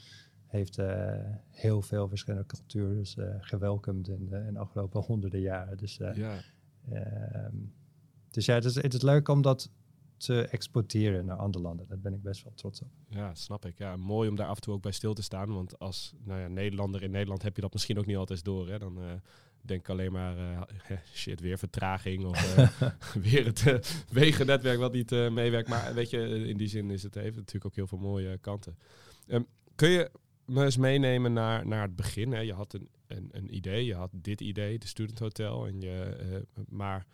[0.46, 1.12] heeft uh,
[1.50, 5.76] heel veel verschillende culturen uh, gewelkomd in de, in de afgelopen honderden jaren.
[5.76, 6.40] Dus, ja.
[6.90, 7.56] Ehm,
[8.30, 9.70] dus ja, het is, het is leuk om dat
[10.18, 11.86] te exporteren naar andere landen.
[11.88, 12.88] Daar ben ik best wel trots op.
[13.08, 13.78] Ja, snap ik.
[13.78, 15.54] Ja, mooi om daar af en toe ook bij stil te staan.
[15.54, 18.68] Want als nou ja, Nederlander in Nederland heb je dat misschien ook niet altijd door.
[18.68, 18.78] Hè?
[18.78, 19.12] Dan uh,
[19.60, 22.24] denk ik alleen maar, uh, shit, weer vertraging.
[22.24, 22.90] Of uh,
[23.30, 25.68] weer het wegennetwerk wat niet meewerkt.
[25.68, 28.78] Maar weet je, in die zin is het heeft natuurlijk ook heel veel mooie kanten.
[29.26, 30.10] Um, kun je
[30.44, 32.32] me eens meenemen naar, naar het begin?
[32.32, 32.40] Hè?
[32.40, 35.66] Je had een, een, een idee, je had dit idee, de Student Hotel.
[35.66, 37.06] En je, maar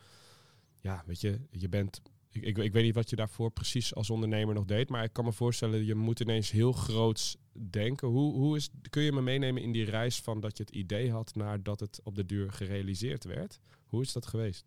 [0.80, 2.02] ja, weet je, je bent
[2.34, 5.12] ik, ik, ik, weet niet wat je daarvoor precies als ondernemer nog deed, maar ik
[5.12, 8.08] kan me voorstellen, je moet ineens heel groots denken.
[8.08, 11.10] Hoe, hoe is, kun je me meenemen in die reis van dat je het idee
[11.10, 13.60] had naar dat het op de duur gerealiseerd werd?
[13.86, 14.64] Hoe is dat geweest?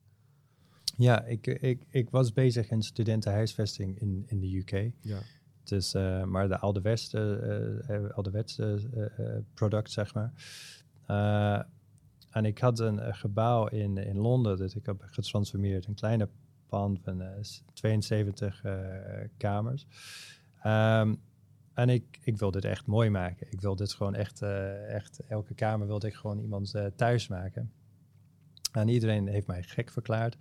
[0.97, 4.91] Ja, ik, ik, ik was bezig in studentenhuisvesting in, in de UK.
[5.01, 5.19] Ja.
[5.63, 8.79] Dus, uh, maar de ouderwetse, uh, ouderwetse
[9.19, 10.33] uh, product, zeg maar.
[12.31, 15.85] en ik had een gebouw in, in Londen dat ik heb getransformeerd.
[15.85, 16.29] Een kleine
[16.69, 18.73] pand van eh, s- 72 eh,
[19.37, 19.85] kamers.
[20.61, 21.15] Ehm,
[21.73, 23.47] en ik, ik wil dit echt mooi maken.
[23.49, 27.27] Ik wil dit gewoon echt, eh, echt elke kamer wilde ik gewoon iemand eh, thuis
[27.27, 27.71] maken.
[28.71, 30.37] En iedereen heeft mij gek verklaard.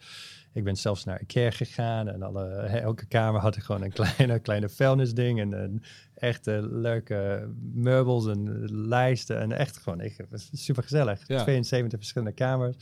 [0.52, 2.44] Ik ben zelfs naar Ikea gegaan en alle,
[2.88, 5.82] elke kamer had ik gewoon een kleine, kleine vuilnisding en een
[6.14, 10.16] echte leuke meubels en lijsten en echt gewoon ik,
[10.52, 11.28] super gezellig.
[11.28, 11.42] Ja.
[11.42, 12.76] 72 verschillende kamers,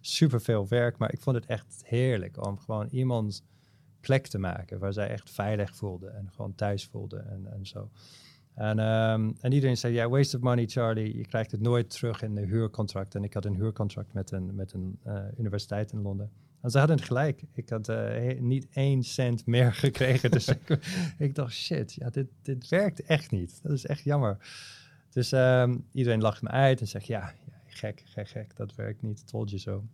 [0.00, 3.42] super veel werk, maar ik vond het echt heerlijk om gewoon iemands
[4.00, 7.90] plek te maken waar zij echt veilig voelden en gewoon thuis voelden en, en zo.
[8.58, 11.16] En, ehm, en iedereen zei, ja, waste of money, Charlie.
[11.16, 13.14] Je krijgt het nooit terug in de huurcontract.
[13.14, 16.30] En ik had een huurcontract met een, met een eh, universiteit in Londen.
[16.60, 17.42] En ze hadden gelijk.
[17.52, 20.30] Ik had eh, niet één cent meer gekregen.
[20.30, 20.78] dus ik,
[21.18, 23.60] ik dacht, shit, ja, dit, dit werkt echt niet.
[23.62, 24.36] Dat is echt jammer.
[25.10, 28.56] Dus ehm, iedereen lacht me uit en zegt, ja, ja, gek, gek, gek.
[28.56, 29.26] Dat werkt niet.
[29.26, 29.84] Told you so.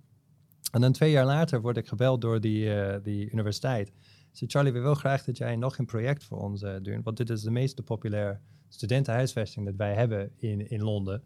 [0.73, 3.92] En dan twee jaar later word ik gebeld door die, eh, die universiteit.
[4.33, 7.05] Ze Charlie, we willen graag dat jij nog een project voor ons eh doet.
[7.05, 11.23] Want dit is de meest populaire studentenhuisvesting dat wij hebben in, in Londen.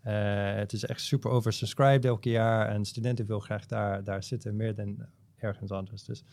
[0.00, 2.68] Eh, het is echt super oversubscribed elke jaar.
[2.68, 6.04] En studenten willen graag daar, daar zitten, meer dan ergens anders.
[6.04, 6.24] Dus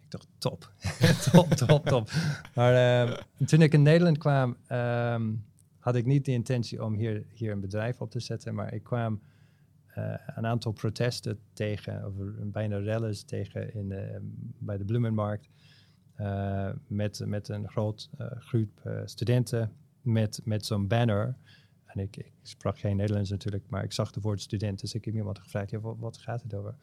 [0.00, 0.72] ik dacht, top.
[1.32, 2.10] top, top, top.
[2.54, 5.30] Maar toen ik in Nederland kwam, ehm,
[5.88, 8.54] had ik niet de intentie om hier, hier een bedrijf op te zetten.
[8.54, 9.20] Maar ik kwam
[9.86, 12.12] eh, een aantal protesten tegen, of
[12.44, 13.94] bijna rellen tegen in,
[14.58, 15.48] bij de Bloemenmarkt.
[16.14, 19.72] eh, met, met een groot eh, groep studenten
[20.02, 21.36] met, met zo'n banner.
[21.84, 24.80] En ik, ik sprak geen Nederlands natuurlijk, maar ik zag de woord student.
[24.80, 26.74] Dus ik heb iemand gevraagd, ja, wat, gaat het over?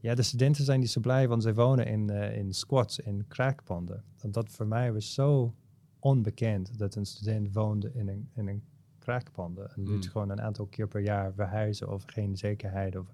[0.00, 4.04] Ja, de studenten zijn niet zo blij, want zij wonen in, in squats, in kraakpanden.
[4.18, 5.54] En dat voor mij was zo
[5.98, 8.62] onbekend, dat een student woonde in een, in een
[8.98, 9.70] kraakpanden.
[9.74, 12.96] En moet gewoon een aantal keer per jaar verhuizen of geen zekerheid.
[12.96, 13.06] Of...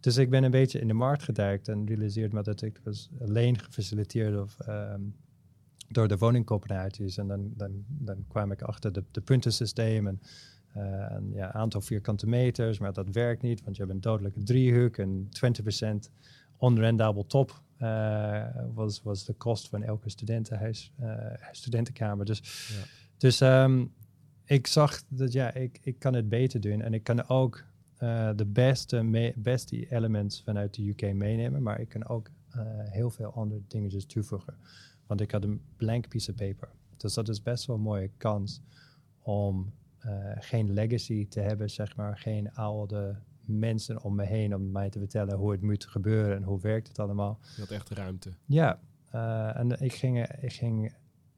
[0.00, 3.10] Dus ik ben een beetje in de markt geduikt en realiseerde me dat ik was
[3.20, 5.00] alleen gefaciliteerd of, ehm,
[5.88, 7.16] door de woningcoöperaties.
[7.18, 10.20] En dan, dan, dan kwam ik achter de, de puntensysteem en
[10.72, 14.42] eh, een ja, aantal vierkante meters, maar dat werkt niet, want je hebt een dodelijke
[14.42, 15.28] driehoek en
[16.08, 16.10] 20%
[16.56, 17.56] onrendabel top eh,
[18.74, 21.16] was, was de kost van elke studentenhuis, eh,
[21.52, 22.26] studentenkamer.
[22.26, 22.84] Dus, Ja.
[23.16, 23.84] dus ehm,
[24.44, 27.64] ik zag dat ja, ik, ik kan het beter doen en ik kan ook
[27.96, 33.10] eh, de beste, beste elements vanuit de UK meenemen, maar ik kan ook eh, heel
[33.10, 34.54] veel andere dingetjes toevoegen.
[35.06, 36.68] Want ik had een blank piece of paper.
[36.96, 38.60] Dus dat is best wel een mooie kans
[39.22, 42.18] om eh, geen legacy te hebben, zeg maar.
[42.18, 43.16] Geen oude
[43.48, 46.88] mensen om me heen om mij te vertellen hoe het moet gebeuren en hoe werkt
[46.88, 47.38] het allemaal.
[47.54, 48.32] Je had echt ruimte.
[48.44, 48.80] Ja,
[49.10, 50.94] eh, en ik ging, ik ging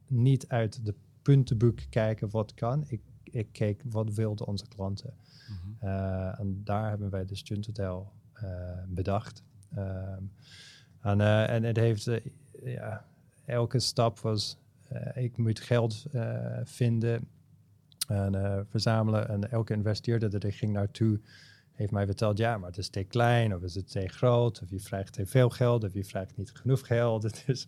[0.07, 2.85] niet uit de puntenboek kijken wat kan.
[2.87, 5.13] Ik, ik keek wat wilden onze klanten.
[5.79, 8.47] Eh, en daar hebben wij de Stunthotel eh
[8.87, 9.43] bedacht.
[9.75, 10.23] Ehm,
[11.01, 12.09] en, en het heeft,
[12.63, 13.05] ja,
[13.45, 14.57] elke stap was,
[15.13, 16.05] ik moet geld
[16.63, 17.27] vinden
[18.07, 19.29] en verzamelen.
[19.29, 21.19] En elke investeerder dat ik ging naartoe
[21.79, 24.69] heeft mij verteld, ja, maar het is te klein of is het te groot of
[24.69, 27.23] je vraagt te veel geld of je vraagt niet genoeg geld.
[27.29, 27.67] Het is,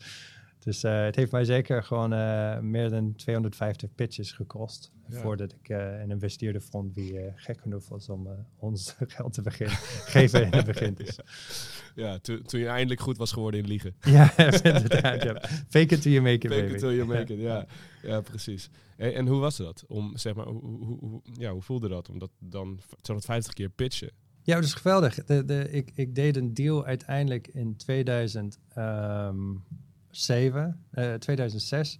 [0.63, 4.91] dus eh, het heeft mij zeker gewoon eh, meer dan 250 pitches gekost.
[5.07, 5.19] Ja.
[5.21, 9.75] Voordat ik eh, een investeerder vond die gek genoeg was om ons geld te beginnen,
[10.05, 10.93] geven in het begin.
[10.93, 11.19] Dus,
[11.95, 13.95] Ja, toen, toen je eindelijk goed was geworden in liegen.
[14.01, 15.23] ja, inderdaad.
[15.23, 15.41] Ja.
[15.69, 16.73] Fake it till you make it, Fake baby.
[16.73, 17.65] it till you make it, ja.
[18.03, 18.69] Ja, precies.
[18.97, 19.83] En, en hoe was dat?
[19.87, 22.09] Om, zeg maar, hoe, hoe, hoe- ja, hoe voelde dat?
[22.09, 24.11] Om dat dan 250 keer pitchen?
[24.43, 25.23] Ja, dat is geweldig.
[25.25, 27.75] De, de, ik, ik deed een deal uiteindelijk in
[30.11, 31.99] 2007, eh 2006.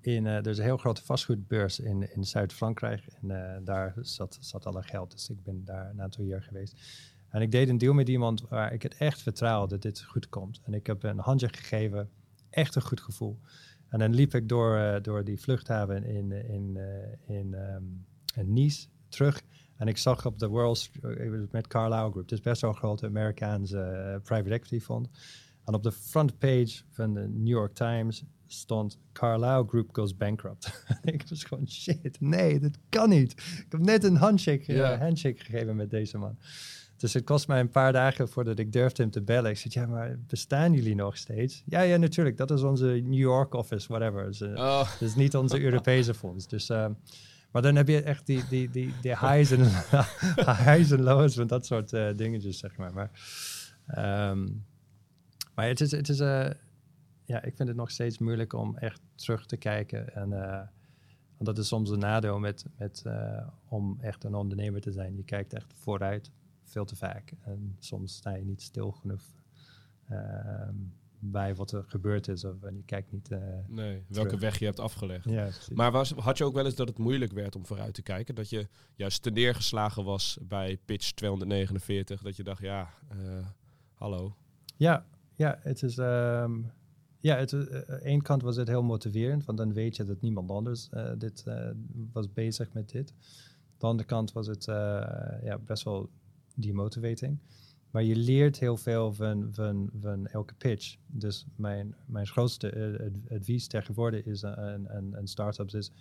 [0.00, 3.06] In, eh, er is een heel grote vastgoedbeurs in, in Zuid-Frankrijk.
[3.20, 5.10] En eh, daar zat, zat alle geld.
[5.10, 6.74] Dus ik ben daar een aantal jaar geweest.
[7.28, 10.28] En ik deed een deal met iemand waar ik het echt vertrouw dat dit goed
[10.28, 10.60] komt.
[10.64, 12.10] En ik heb een handje gegeven.
[12.50, 13.38] Echt een goed gevoel.
[13.88, 17.82] En dan liep ik door, door die vluchthaven in, in, eh, in, ehm,
[18.34, 19.42] in Nice terug.
[19.76, 23.06] En ik zag op de World Street, met Carlyle Group, dus best wel een grote
[23.06, 25.08] Amerikaanse private equity fund.
[25.64, 30.84] En op de front page van de New York Times stond Carlyle Group goes bankrupt.
[31.02, 33.32] ik was gewoon shit, nee, dat kan niet.
[33.32, 36.38] Ik heb net een handshake, eh, handshake gegeven met deze man.
[36.96, 39.50] Dus het kost mij een paar dagen voordat ik durfde hem te bellen.
[39.50, 41.62] Ik zei, ja, maar bestaan jullie nog steeds?
[41.66, 42.36] Ja, ja, natuurlijk.
[42.36, 44.26] Dat is onze New York office, whatever.
[44.26, 46.48] Dus, eh, Oh, dus niet onze Europese fonds.
[46.48, 46.92] Dus, ehm,
[47.50, 49.64] maar dan heb je echt die, die, die, die highs en,
[50.64, 52.92] highs en lows van dat soort eh, dingetjes, zeg maar.
[52.92, 53.10] Maar,
[53.86, 54.46] ehm,
[55.60, 56.50] maar het is, het is eh,
[57.24, 60.14] ja, ik vind het nog steeds moeilijk om echt terug te kijken.
[60.14, 60.66] En eh,
[61.36, 65.16] want dat is soms een nadeel met, met, eh, om echt een ondernemer te zijn.
[65.16, 66.30] Je kijkt echt vooruit,
[66.64, 67.32] veel te vaak.
[67.44, 69.22] En soms sta je niet stil genoeg
[70.08, 70.74] ehm,
[71.18, 72.44] bij wat er gebeurd is.
[72.44, 73.28] Of en je kijkt niet.
[73.66, 74.40] Nee, welke Terug.
[74.40, 75.24] weg je hebt afgelegd.
[75.24, 75.48] ja.
[75.74, 78.34] Maar was, had je ook wel eens dat het moeilijk werd om vooruit te kijken?
[78.34, 82.22] Dat je juist te neergeslagen was bij pitch 249.
[82.22, 82.88] Dat je dacht, ja,
[83.94, 84.36] hallo.
[84.76, 85.06] Ja,
[85.40, 85.98] ja, het is.
[85.98, 86.52] ehm,
[87.20, 90.50] ja, het, eh, één kant was het heel motiverend, want dan weet je dat niemand
[90.50, 91.70] anders eh, dit eh,
[92.12, 93.10] was bezig met dit.
[93.10, 94.74] Aan de andere kant was het eh,
[95.42, 96.10] ja, best wel
[96.54, 97.38] demotivating.
[97.90, 100.96] Maar je leert heel veel van, van, van elke pitch.
[101.06, 105.92] Dus mijn, mijn grootste eh, ad- advies tegenwoordig is aan, aan, aan startups is...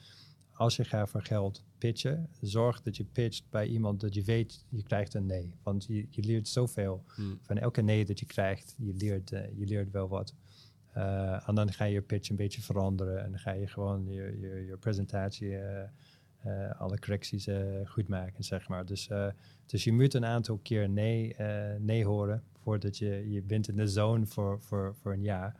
[0.59, 4.65] als je gaat voor geld pitchen, zorg dat je pitcht bij iemand dat je weet
[4.69, 5.53] je krijgt een nee.
[5.63, 7.39] Want je, je leert zoveel Hmm.
[7.41, 10.33] van elke nee dat je krijgt, je leert, eh, je leert wel wat.
[10.91, 14.07] Eh, en dan ga je je pitch een beetje veranderen en dan ga je gewoon
[14.07, 17.47] je, je, je presentatie, eh, alle correcties
[17.85, 18.85] goed maken, zeg maar.
[18.85, 19.09] Dus,
[19.65, 21.35] dus je moet een aantal keer nee,
[21.79, 25.55] nee horen voordat je, je bent in de zone voor, voor, voor een jaar.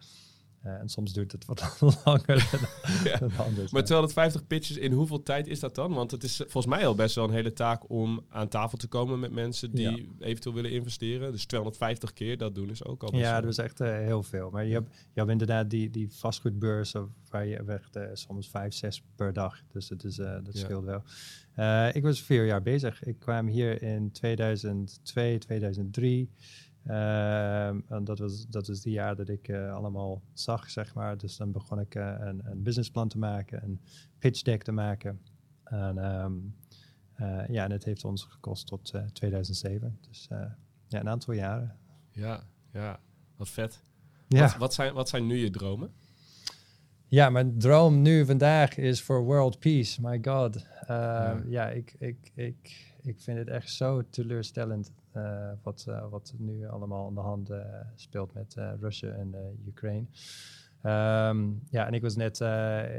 [0.60, 2.60] Eh, en soms duurt het wat langer dan,
[3.12, 3.18] Ja.
[3.18, 3.72] dan anders.
[3.72, 5.93] Maar 250 pitches, in hoeveel tijd is dat dan?
[5.93, 8.78] Want het is eh, volgens mij al best wel een hele taak om aan tafel
[8.78, 9.97] te komen met mensen die Ja.
[10.20, 11.32] eventueel willen investeren.
[11.32, 14.24] Dus 250 keer dat doen is ook al best Ja, dat is echt eh, heel
[14.24, 14.49] veel.
[14.49, 16.93] Maar je hebt, je hebt inderdaad die, die vastgoedbeurs
[17.30, 19.62] waar je echt soms vijf, zes per dag.
[19.72, 20.60] Dus het is, dat Ja.
[20.60, 21.03] scheelt wel.
[21.93, 23.03] Ik was vier jaar bezig.
[23.03, 26.30] Ik kwam hier in 2002, 2003.
[26.86, 31.17] Ehm, en dat was, dat is die jaar dat ik eh, allemaal zag, zeg maar.
[31.17, 33.82] Dus dan begon ik eh, een, een businessplan te maken, een
[34.19, 35.21] pitch deck te maken.
[35.63, 36.34] En, ehm,
[37.13, 39.97] eh, ja, en het heeft ons gekost tot eh, 2007.
[40.09, 40.27] Dus
[40.88, 41.75] ja, een aantal jaren.
[42.11, 42.99] ja, ja,
[43.36, 43.82] wat vet.
[44.27, 44.41] Ja.
[44.41, 45.91] Wat, wat, zijn, wat zijn nu je dromen?
[47.07, 50.01] Ja, mijn droom nu vandaag is voor world peace.
[50.01, 50.55] My god.
[50.55, 51.41] Uh, Ja.
[51.47, 56.68] ja, ik, ik, ik, ik vind het echt zo teleurstellend eh, wat, eh, wat nu
[56.68, 57.60] allemaal aan de hand eh,
[57.95, 59.36] speelt met Rusland en
[59.68, 60.05] Oekraïne.
[60.82, 62.39] Ehm, ja, en ik was net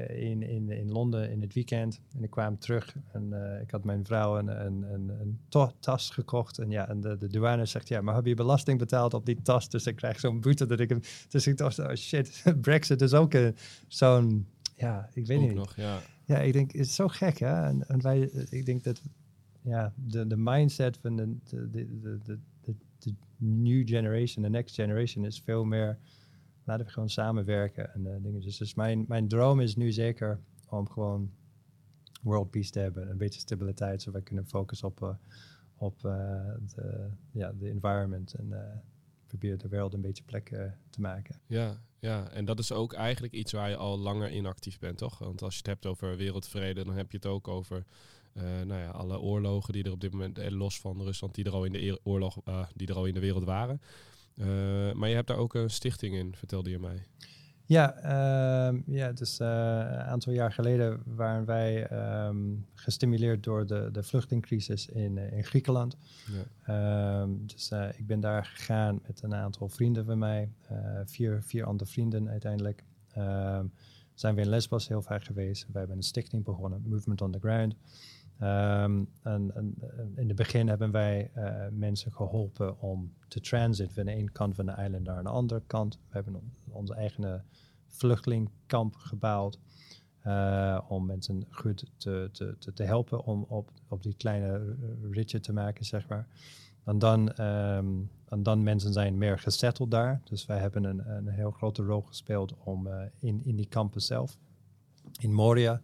[0.08, 3.32] in, in, in Londen in het weekend en ik kwam terug en
[3.62, 5.38] ik had mijn vrouw een, een, een,
[5.80, 6.58] tas gekocht.
[6.58, 9.42] En ja, en de, de douane zegt, ja, maar heb je belasting betaald op die
[9.42, 9.68] tas?
[9.68, 11.00] Dus ik krijg zo'n boete dat ik hem...
[11.28, 13.56] Dus ik dacht, oh shit, Brexit is ook een-
[13.88, 14.46] zo'n...
[14.76, 15.54] Ja, ik weet Ook niet.
[15.54, 15.98] nog, ja.
[16.24, 17.62] Ja, ik denk, het is zo gek, hè?
[17.66, 19.00] En, en wij, ik denk dat,
[19.70, 22.38] ja, de, de mindset van de, de, de, de,
[22.98, 25.98] de, new generation, de next generation, is veel meer,
[26.64, 28.40] laten we gewoon samenwerken en eh, dingen.
[28.40, 31.30] Dus, dus mijn, mijn droom is nu zeker om gewoon
[32.22, 35.14] world peace te hebben, een beetje stabiliteit, zodat we kunnen focussen op, eh,
[35.76, 36.12] op eh,
[36.74, 38.82] de, ja, de environment en
[39.26, 40.44] proberen de wereld een beetje plek
[40.90, 41.40] te maken.
[41.46, 44.98] Ja, ja, en dat is ook eigenlijk iets waar je al langer in actief bent,
[44.98, 45.18] toch?
[45.18, 47.84] Want als je het hebt over wereldvrede, dan heb je het ook over
[48.41, 51.45] eh, nou ja, alle oorlogen die er op dit moment, eh, los van Rusland, die
[51.45, 53.80] er al in de oorlog, eh, die er al in de wereld waren.
[54.95, 57.07] Maar je hebt daar ook een stichting in, vertelde je mij.
[57.64, 59.47] Ja, ehm, ja dus een
[59.99, 62.36] aantal jaar geleden waren wij ehm,
[62.74, 65.97] gestimuleerd door de, de vluchtelingcrisis in, in Griekenland.
[66.26, 67.22] Ja.
[67.22, 70.53] Ehm, dus ik ben daar gegaan met een aantal vrienden van mij,
[71.05, 72.84] vier, vier andere vrienden uiteindelijk.
[73.12, 73.66] Ehm,
[74.20, 75.66] zijn we in Lesbos heel vaak geweest.
[75.72, 77.74] We hebben een stichting begonnen, Movement on the Ground.
[78.41, 79.74] Ehm, en, en,
[80.16, 84.55] in het begin hebben wij eh, mensen geholpen om te transit van de ene kant
[84.55, 85.95] van de eiland naar de andere kant.
[85.95, 87.45] We hebben on- onze eigen
[87.86, 89.59] vluchtelingkamp gebouwd
[90.20, 94.76] eh, om mensen goed te, te, te, helpen om op, op die kleine
[95.11, 96.26] ritje te maken, zeg maar.
[96.84, 97.86] En dan, ehm,
[98.28, 100.20] en dan mensen zijn meer gesetteld daar.
[100.24, 104.01] Dus wij hebben een, een heel grote rol gespeeld om eh, in, in die kampen
[104.03, 104.38] zelf.
[105.18, 105.80] In Moria,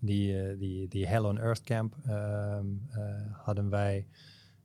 [0.00, 4.06] die, eh, die, die Hell on Earth camp, ehm, eh, hadden wij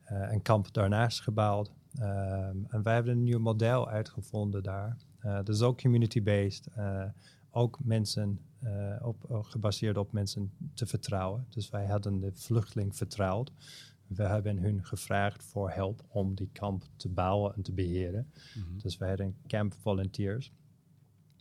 [0.03, 1.71] eh, een kamp daarnaast gebouwd.
[1.95, 4.97] Ehm, en wij hebben een nieuw model uitgevonden daar.
[5.21, 6.67] Dat is ook community-based.
[7.51, 8.39] ook mensen
[9.01, 11.45] op, gebaseerd op mensen te vertrouwen.
[11.49, 13.51] Dus wij hadden de vluchteling vertrouwd.
[14.07, 18.27] We hebben hun gevraagd voor hulp om die kamp te bouwen en te beheren.
[18.77, 20.51] Dus wij hadden camp volunteers.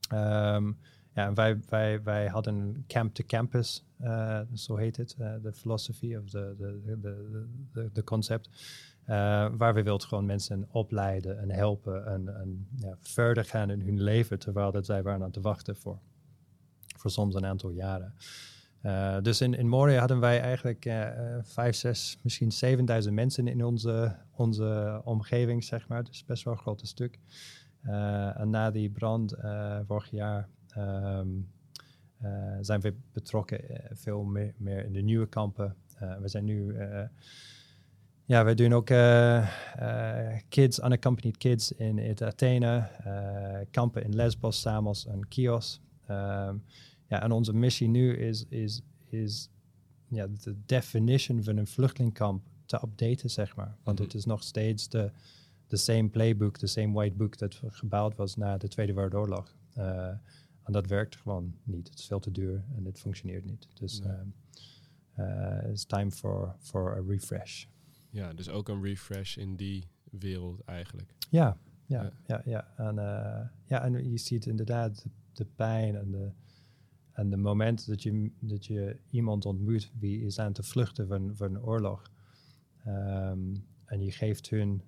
[0.09, 0.73] Ehm,
[1.15, 5.53] ja, wij, wij, wij hadden een camp to campus, eh, zo heet het, eh, de
[5.53, 6.31] philosophy of
[7.93, 8.49] de, concept.
[9.05, 13.81] eh, waar we wilden gewoon mensen opleiden en helpen en, en ja, verder gaan in
[13.81, 15.99] hun leven, terwijl dat zij waren aan te wachten voor,
[16.97, 18.15] voor soms een aantal jaren.
[19.23, 20.83] Dus in, in Moria hadden wij eigenlijk
[21.43, 26.05] vijf, zes, misschien 7000 mensen in onze, onze omgeving, zeg maar.
[26.05, 27.19] Dus best wel een groot stuk.
[28.37, 29.35] En na die brand
[29.87, 31.29] vorig jaar ehm,
[32.19, 35.77] eh, zijn we betrokken eh, veel meer, meer in de nieuwe kampen.
[35.99, 36.77] Eh, we zijn nu
[38.27, 39.49] Ja, wij doen ook uh,
[39.81, 45.81] uh, kids, unaccompanied kids in, in Athene, uh, kampen in Lesbos, Samos en Chios.
[46.11, 46.63] Um,
[47.07, 49.49] ja, en onze missie nu is, is, is
[50.09, 53.77] ja, de definition van een vluchtelingkamp te updaten, zeg maar.
[53.83, 54.07] Want Mhm.
[54.09, 55.11] het is nog steeds de,
[55.67, 59.55] de same playbook, de same white book dat gebouwd was na de Tweede Wereldoorlog.
[60.65, 61.89] En dat werkt gewoon niet.
[61.89, 63.69] Het is veel te duur en het functioneert niet.
[63.75, 64.17] Dus Nee.
[65.19, 67.65] uh, it's time for, for a refresh.
[68.11, 71.15] Ja, dus ook een refresh in die wereld eigenlijk.
[71.31, 71.57] Ja,
[71.87, 72.13] ja, Ja.
[72.27, 72.73] ja, ja.
[72.77, 76.31] En, uh, ja, en je ziet inderdaad de, de pijn en de,
[77.13, 81.37] en de moment dat je, dat je iemand ontmoet wie is aan te vluchten van,
[81.37, 82.11] van oorlog.
[82.87, 84.83] Um, en je geeft hun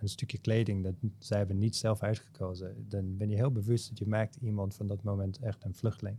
[0.00, 2.84] een stukje kleding dat zij hebben niet zelf uitgekozen.
[2.88, 6.16] Dan ben je heel bewust dat je maakt iemand van dat moment echt een vluchteling.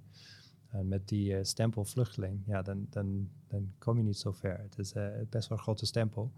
[0.69, 4.59] En met die uh, stempel vluchteling, ja, dan, dan, dan kom je niet zo ver.
[4.59, 6.31] Het is uh, best wel een grote stempel.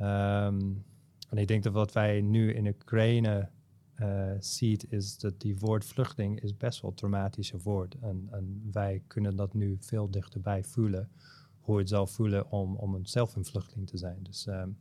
[0.00, 0.84] Um,
[1.28, 3.48] en ik denk dat wat wij nu in Oekraïne
[3.96, 7.96] uh, ziet, is dat die woord vluchteling is best wel een traumatische woord.
[8.00, 11.10] En, en wij kunnen dat nu veel dichterbij voelen,
[11.60, 14.22] hoe het zou voelen om, om zelf een vluchteling te zijn.
[14.22, 14.78] Dus, um,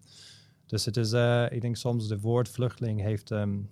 [0.66, 3.70] dus het is, uh, ik denk soms de woord vluchteling heeft um,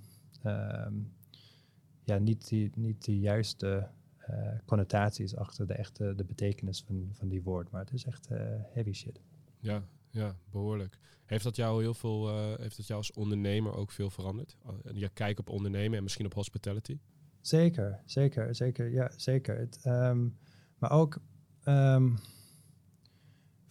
[2.03, 3.87] ja, niet, die, niet de juiste
[4.29, 7.71] uh, connotaties achter de echte de betekenis van, van die woord.
[7.71, 8.37] Maar het is echt uh,
[8.73, 9.21] heavy shit.
[9.59, 10.97] Ja, ja, behoorlijk.
[11.25, 14.57] Heeft dat jou heel veel, heeft dat jou als ondernemer ook veel veranderd?
[14.93, 16.99] Je kijk op ondernemen en misschien op hospitality?
[17.41, 19.57] Zeker, zeker, zeker, ja, zeker.
[19.57, 20.37] Het, um,
[20.77, 21.19] maar ook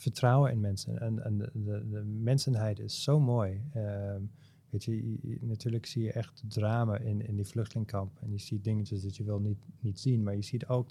[0.02, 1.00] vertrouwen in mensen.
[1.00, 1.50] En, en de,
[1.90, 3.62] de, mensenheid is zo mooi.
[3.76, 4.30] Um,
[4.70, 8.18] weet je, natuurlijk zie je echt drama in, in die vluchtelingkamp.
[8.20, 10.22] En je ziet dingetjes dat je wil niet, niet zien.
[10.22, 10.90] Maar je ziet ook,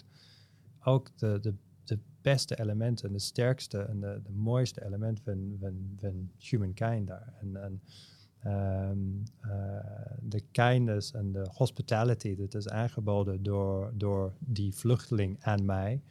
[0.84, 1.54] ook de, de,
[1.84, 7.34] de beste elementen, de sterkste en de, de mooiste elementen van, van, van humankind daar.
[7.40, 7.82] En,
[8.46, 9.52] um, uh,
[10.20, 16.02] de kindness en de hospitality dat is aangeboden door, door die vluchteling aan mij.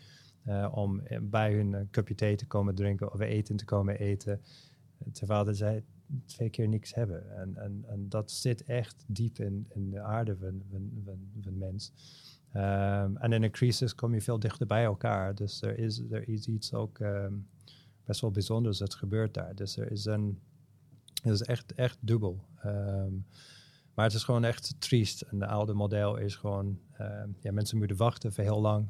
[0.47, 4.41] Uh, om bij hun een cupje thee te komen drinken of eten te komen eten.
[5.13, 5.85] Terwijl zij
[6.27, 7.37] twee keer niks hebben.
[7.37, 10.91] En, en, en dat zit echt diep in, in de aarde van, van,
[11.43, 11.93] van, mens.
[12.55, 15.35] Um, en in een crisis kom je veel dichter bij elkaar.
[15.35, 17.49] Dus er is, er is iets ook um,
[18.05, 19.55] best wel bijzonders dat gebeurt daar.
[19.55, 20.41] Dus er is een.
[21.23, 22.45] Het is echt, echt dubbel.
[22.67, 23.27] Um,
[23.95, 25.21] maar het is gewoon echt triest.
[25.21, 26.79] En de oude model is gewoon.
[27.41, 28.89] ja, mensen moeten wachten voor heel lang.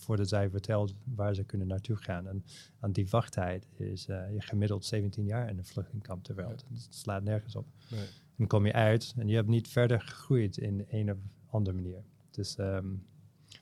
[0.00, 2.28] Voordat zij vertelt waar ze kunnen naartoe gaan.
[2.28, 2.44] En
[2.80, 6.64] aan die wachttijd is uh, je gemiddeld 17 jaar in een vluchtelingkamp ter wereld.
[6.68, 6.74] Ja.
[6.74, 7.66] Het slaat nergens op.
[7.90, 8.06] Nee.
[8.36, 11.18] Dan kom je uit en je hebt niet verder gegroeid in een of
[11.50, 12.04] andere manier.
[12.30, 13.06] Dus um,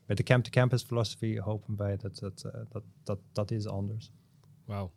[0.07, 4.13] met de camp-to-campus filosofie hopen wij dat dat, uh, dat, dat, dat is anders.
[4.65, 4.93] Wauw.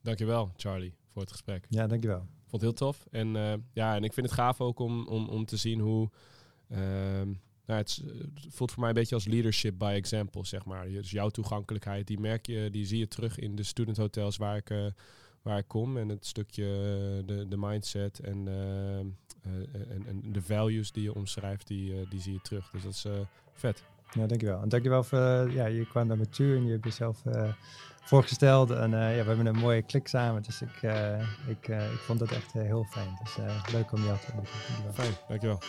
[0.00, 1.66] Dankjewel, Charlie, voor het gesprek.
[1.68, 2.26] Ja, dankjewel.
[2.46, 3.06] Vond het heel tof.
[3.10, 6.10] En, uh, ja, en ik vind het gaaf ook om, om, om te zien hoe...
[6.68, 7.20] Uh,
[7.66, 8.02] nou, het,
[8.34, 10.88] het, voelt voor mij een beetje als leadership by example, zeg maar.
[10.88, 14.56] Dus jouw toegankelijkheid, die merk je, die zie je terug in de student hotels waar
[14.56, 14.86] ik, uh,
[15.42, 15.96] waar ik kom.
[15.96, 21.14] En het stukje, uh, de, de mindset en, uh, en, en de values die je
[21.14, 22.70] omschrijft, die, die zie je terug.
[22.70, 23.06] Dus dat is
[23.52, 23.84] vet.
[24.12, 24.62] Ja, dankjewel.
[24.62, 27.22] En dankjewel voor, ja, je kwam naar me toe en je hebt jezelf
[28.02, 28.70] voorgesteld.
[28.70, 30.42] En ja, we hebben een mooie klik samen.
[30.42, 30.82] Dus ik,
[31.46, 33.18] ik, ik vond dat echt heel fijn.
[33.22, 33.36] Dus
[33.72, 34.94] leuk om jou te ontmoeten.
[34.94, 35.60] Fijn, dankjewel.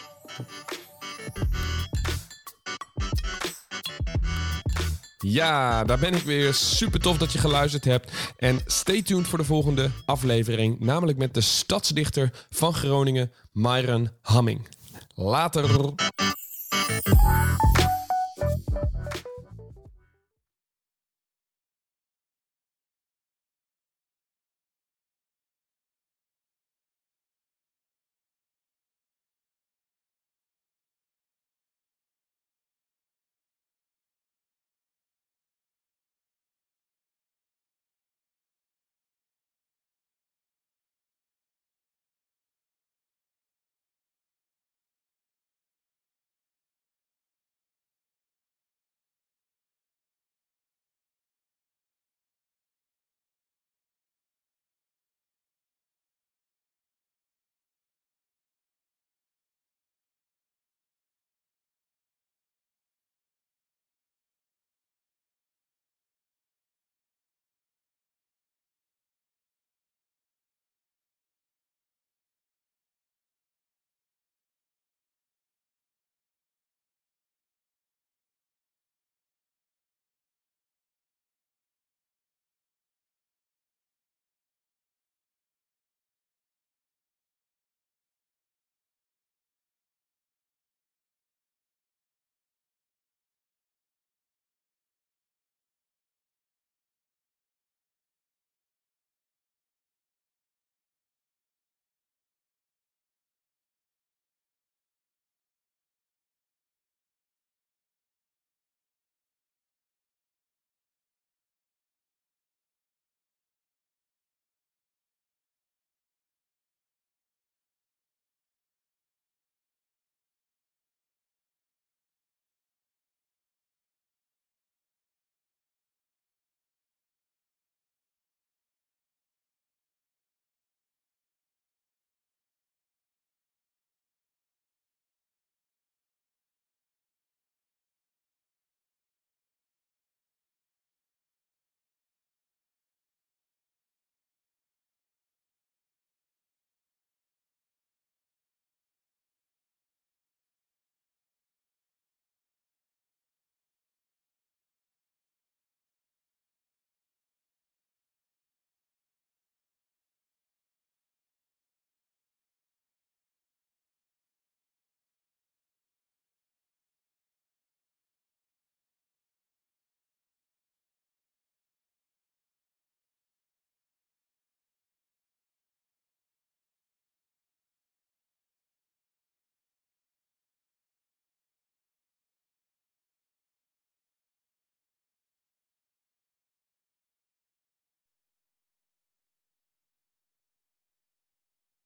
[5.18, 6.54] Ja, daar ben ik weer.
[6.54, 8.12] Super tof dat je geluisterd hebt.
[8.38, 10.80] En stay tuned voor de volgende aflevering.
[10.80, 14.68] Namelijk met de stadsdichter van Groningen, Myron Hamming.
[15.16, 15.94] Later.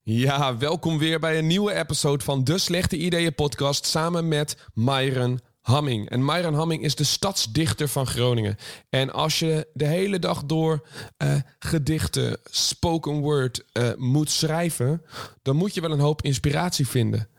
[0.10, 5.39] Ja, welkom weer bij een nieuwe episode van de Slechte Ideeën podcast samen met Myron
[5.62, 6.10] Hamming.
[6.10, 8.55] En Myron Hamming is de stadsdichter van Groningen.
[8.89, 10.88] En als je de hele dag door
[11.24, 15.01] uh, gedichten, spoken word uh, moet schrijven,
[15.41, 17.30] dan moet je wel een hoop inspiratie vinden.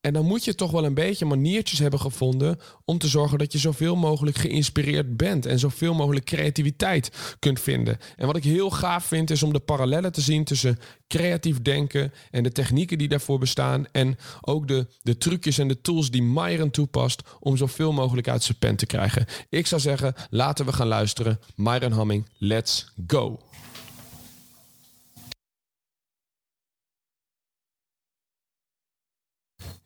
[0.00, 3.52] En dan moet je toch wel een beetje maniertjes hebben gevonden om te zorgen dat
[3.52, 7.98] je zoveel mogelijk geïnspireerd bent en zoveel mogelijk creativiteit kunt vinden.
[8.16, 10.78] En wat ik heel gaaf vind is om de parallellen te zien tussen
[11.08, 15.80] creatief denken en de technieken die daarvoor bestaan en ook de, de trucjes en de
[15.80, 19.26] tools die Myron toepast om zoveel mogelijk uit zijn pen te krijgen.
[19.48, 21.40] Ik zou zeggen, laten we gaan luisteren.
[21.56, 23.49] Myron Hamming, let's go!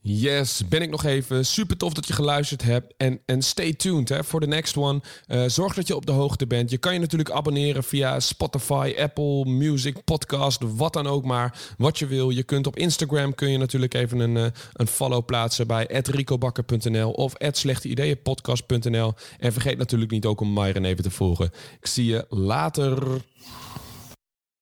[0.07, 1.46] Yes, ben ik nog even.
[1.46, 2.94] Super tof dat je geluisterd hebt.
[2.96, 5.00] En, en stay tuned voor de next one.
[5.28, 6.70] Uh, zorg dat je op de hoogte bent.
[6.70, 11.59] Je kan je natuurlijk abonneren via Spotify, Apple Music, podcast, wat dan ook maar.
[11.78, 12.30] Wat je wil.
[12.30, 17.11] Je kunt op Instagram kun je natuurlijk even een, uh, een follow plaatsen bij ricobakker.nl
[17.11, 19.14] of slechteideeënpodcast.nl.
[19.38, 21.50] En vergeet natuurlijk niet ook om Myron even te volgen.
[21.80, 23.22] Ik zie je later.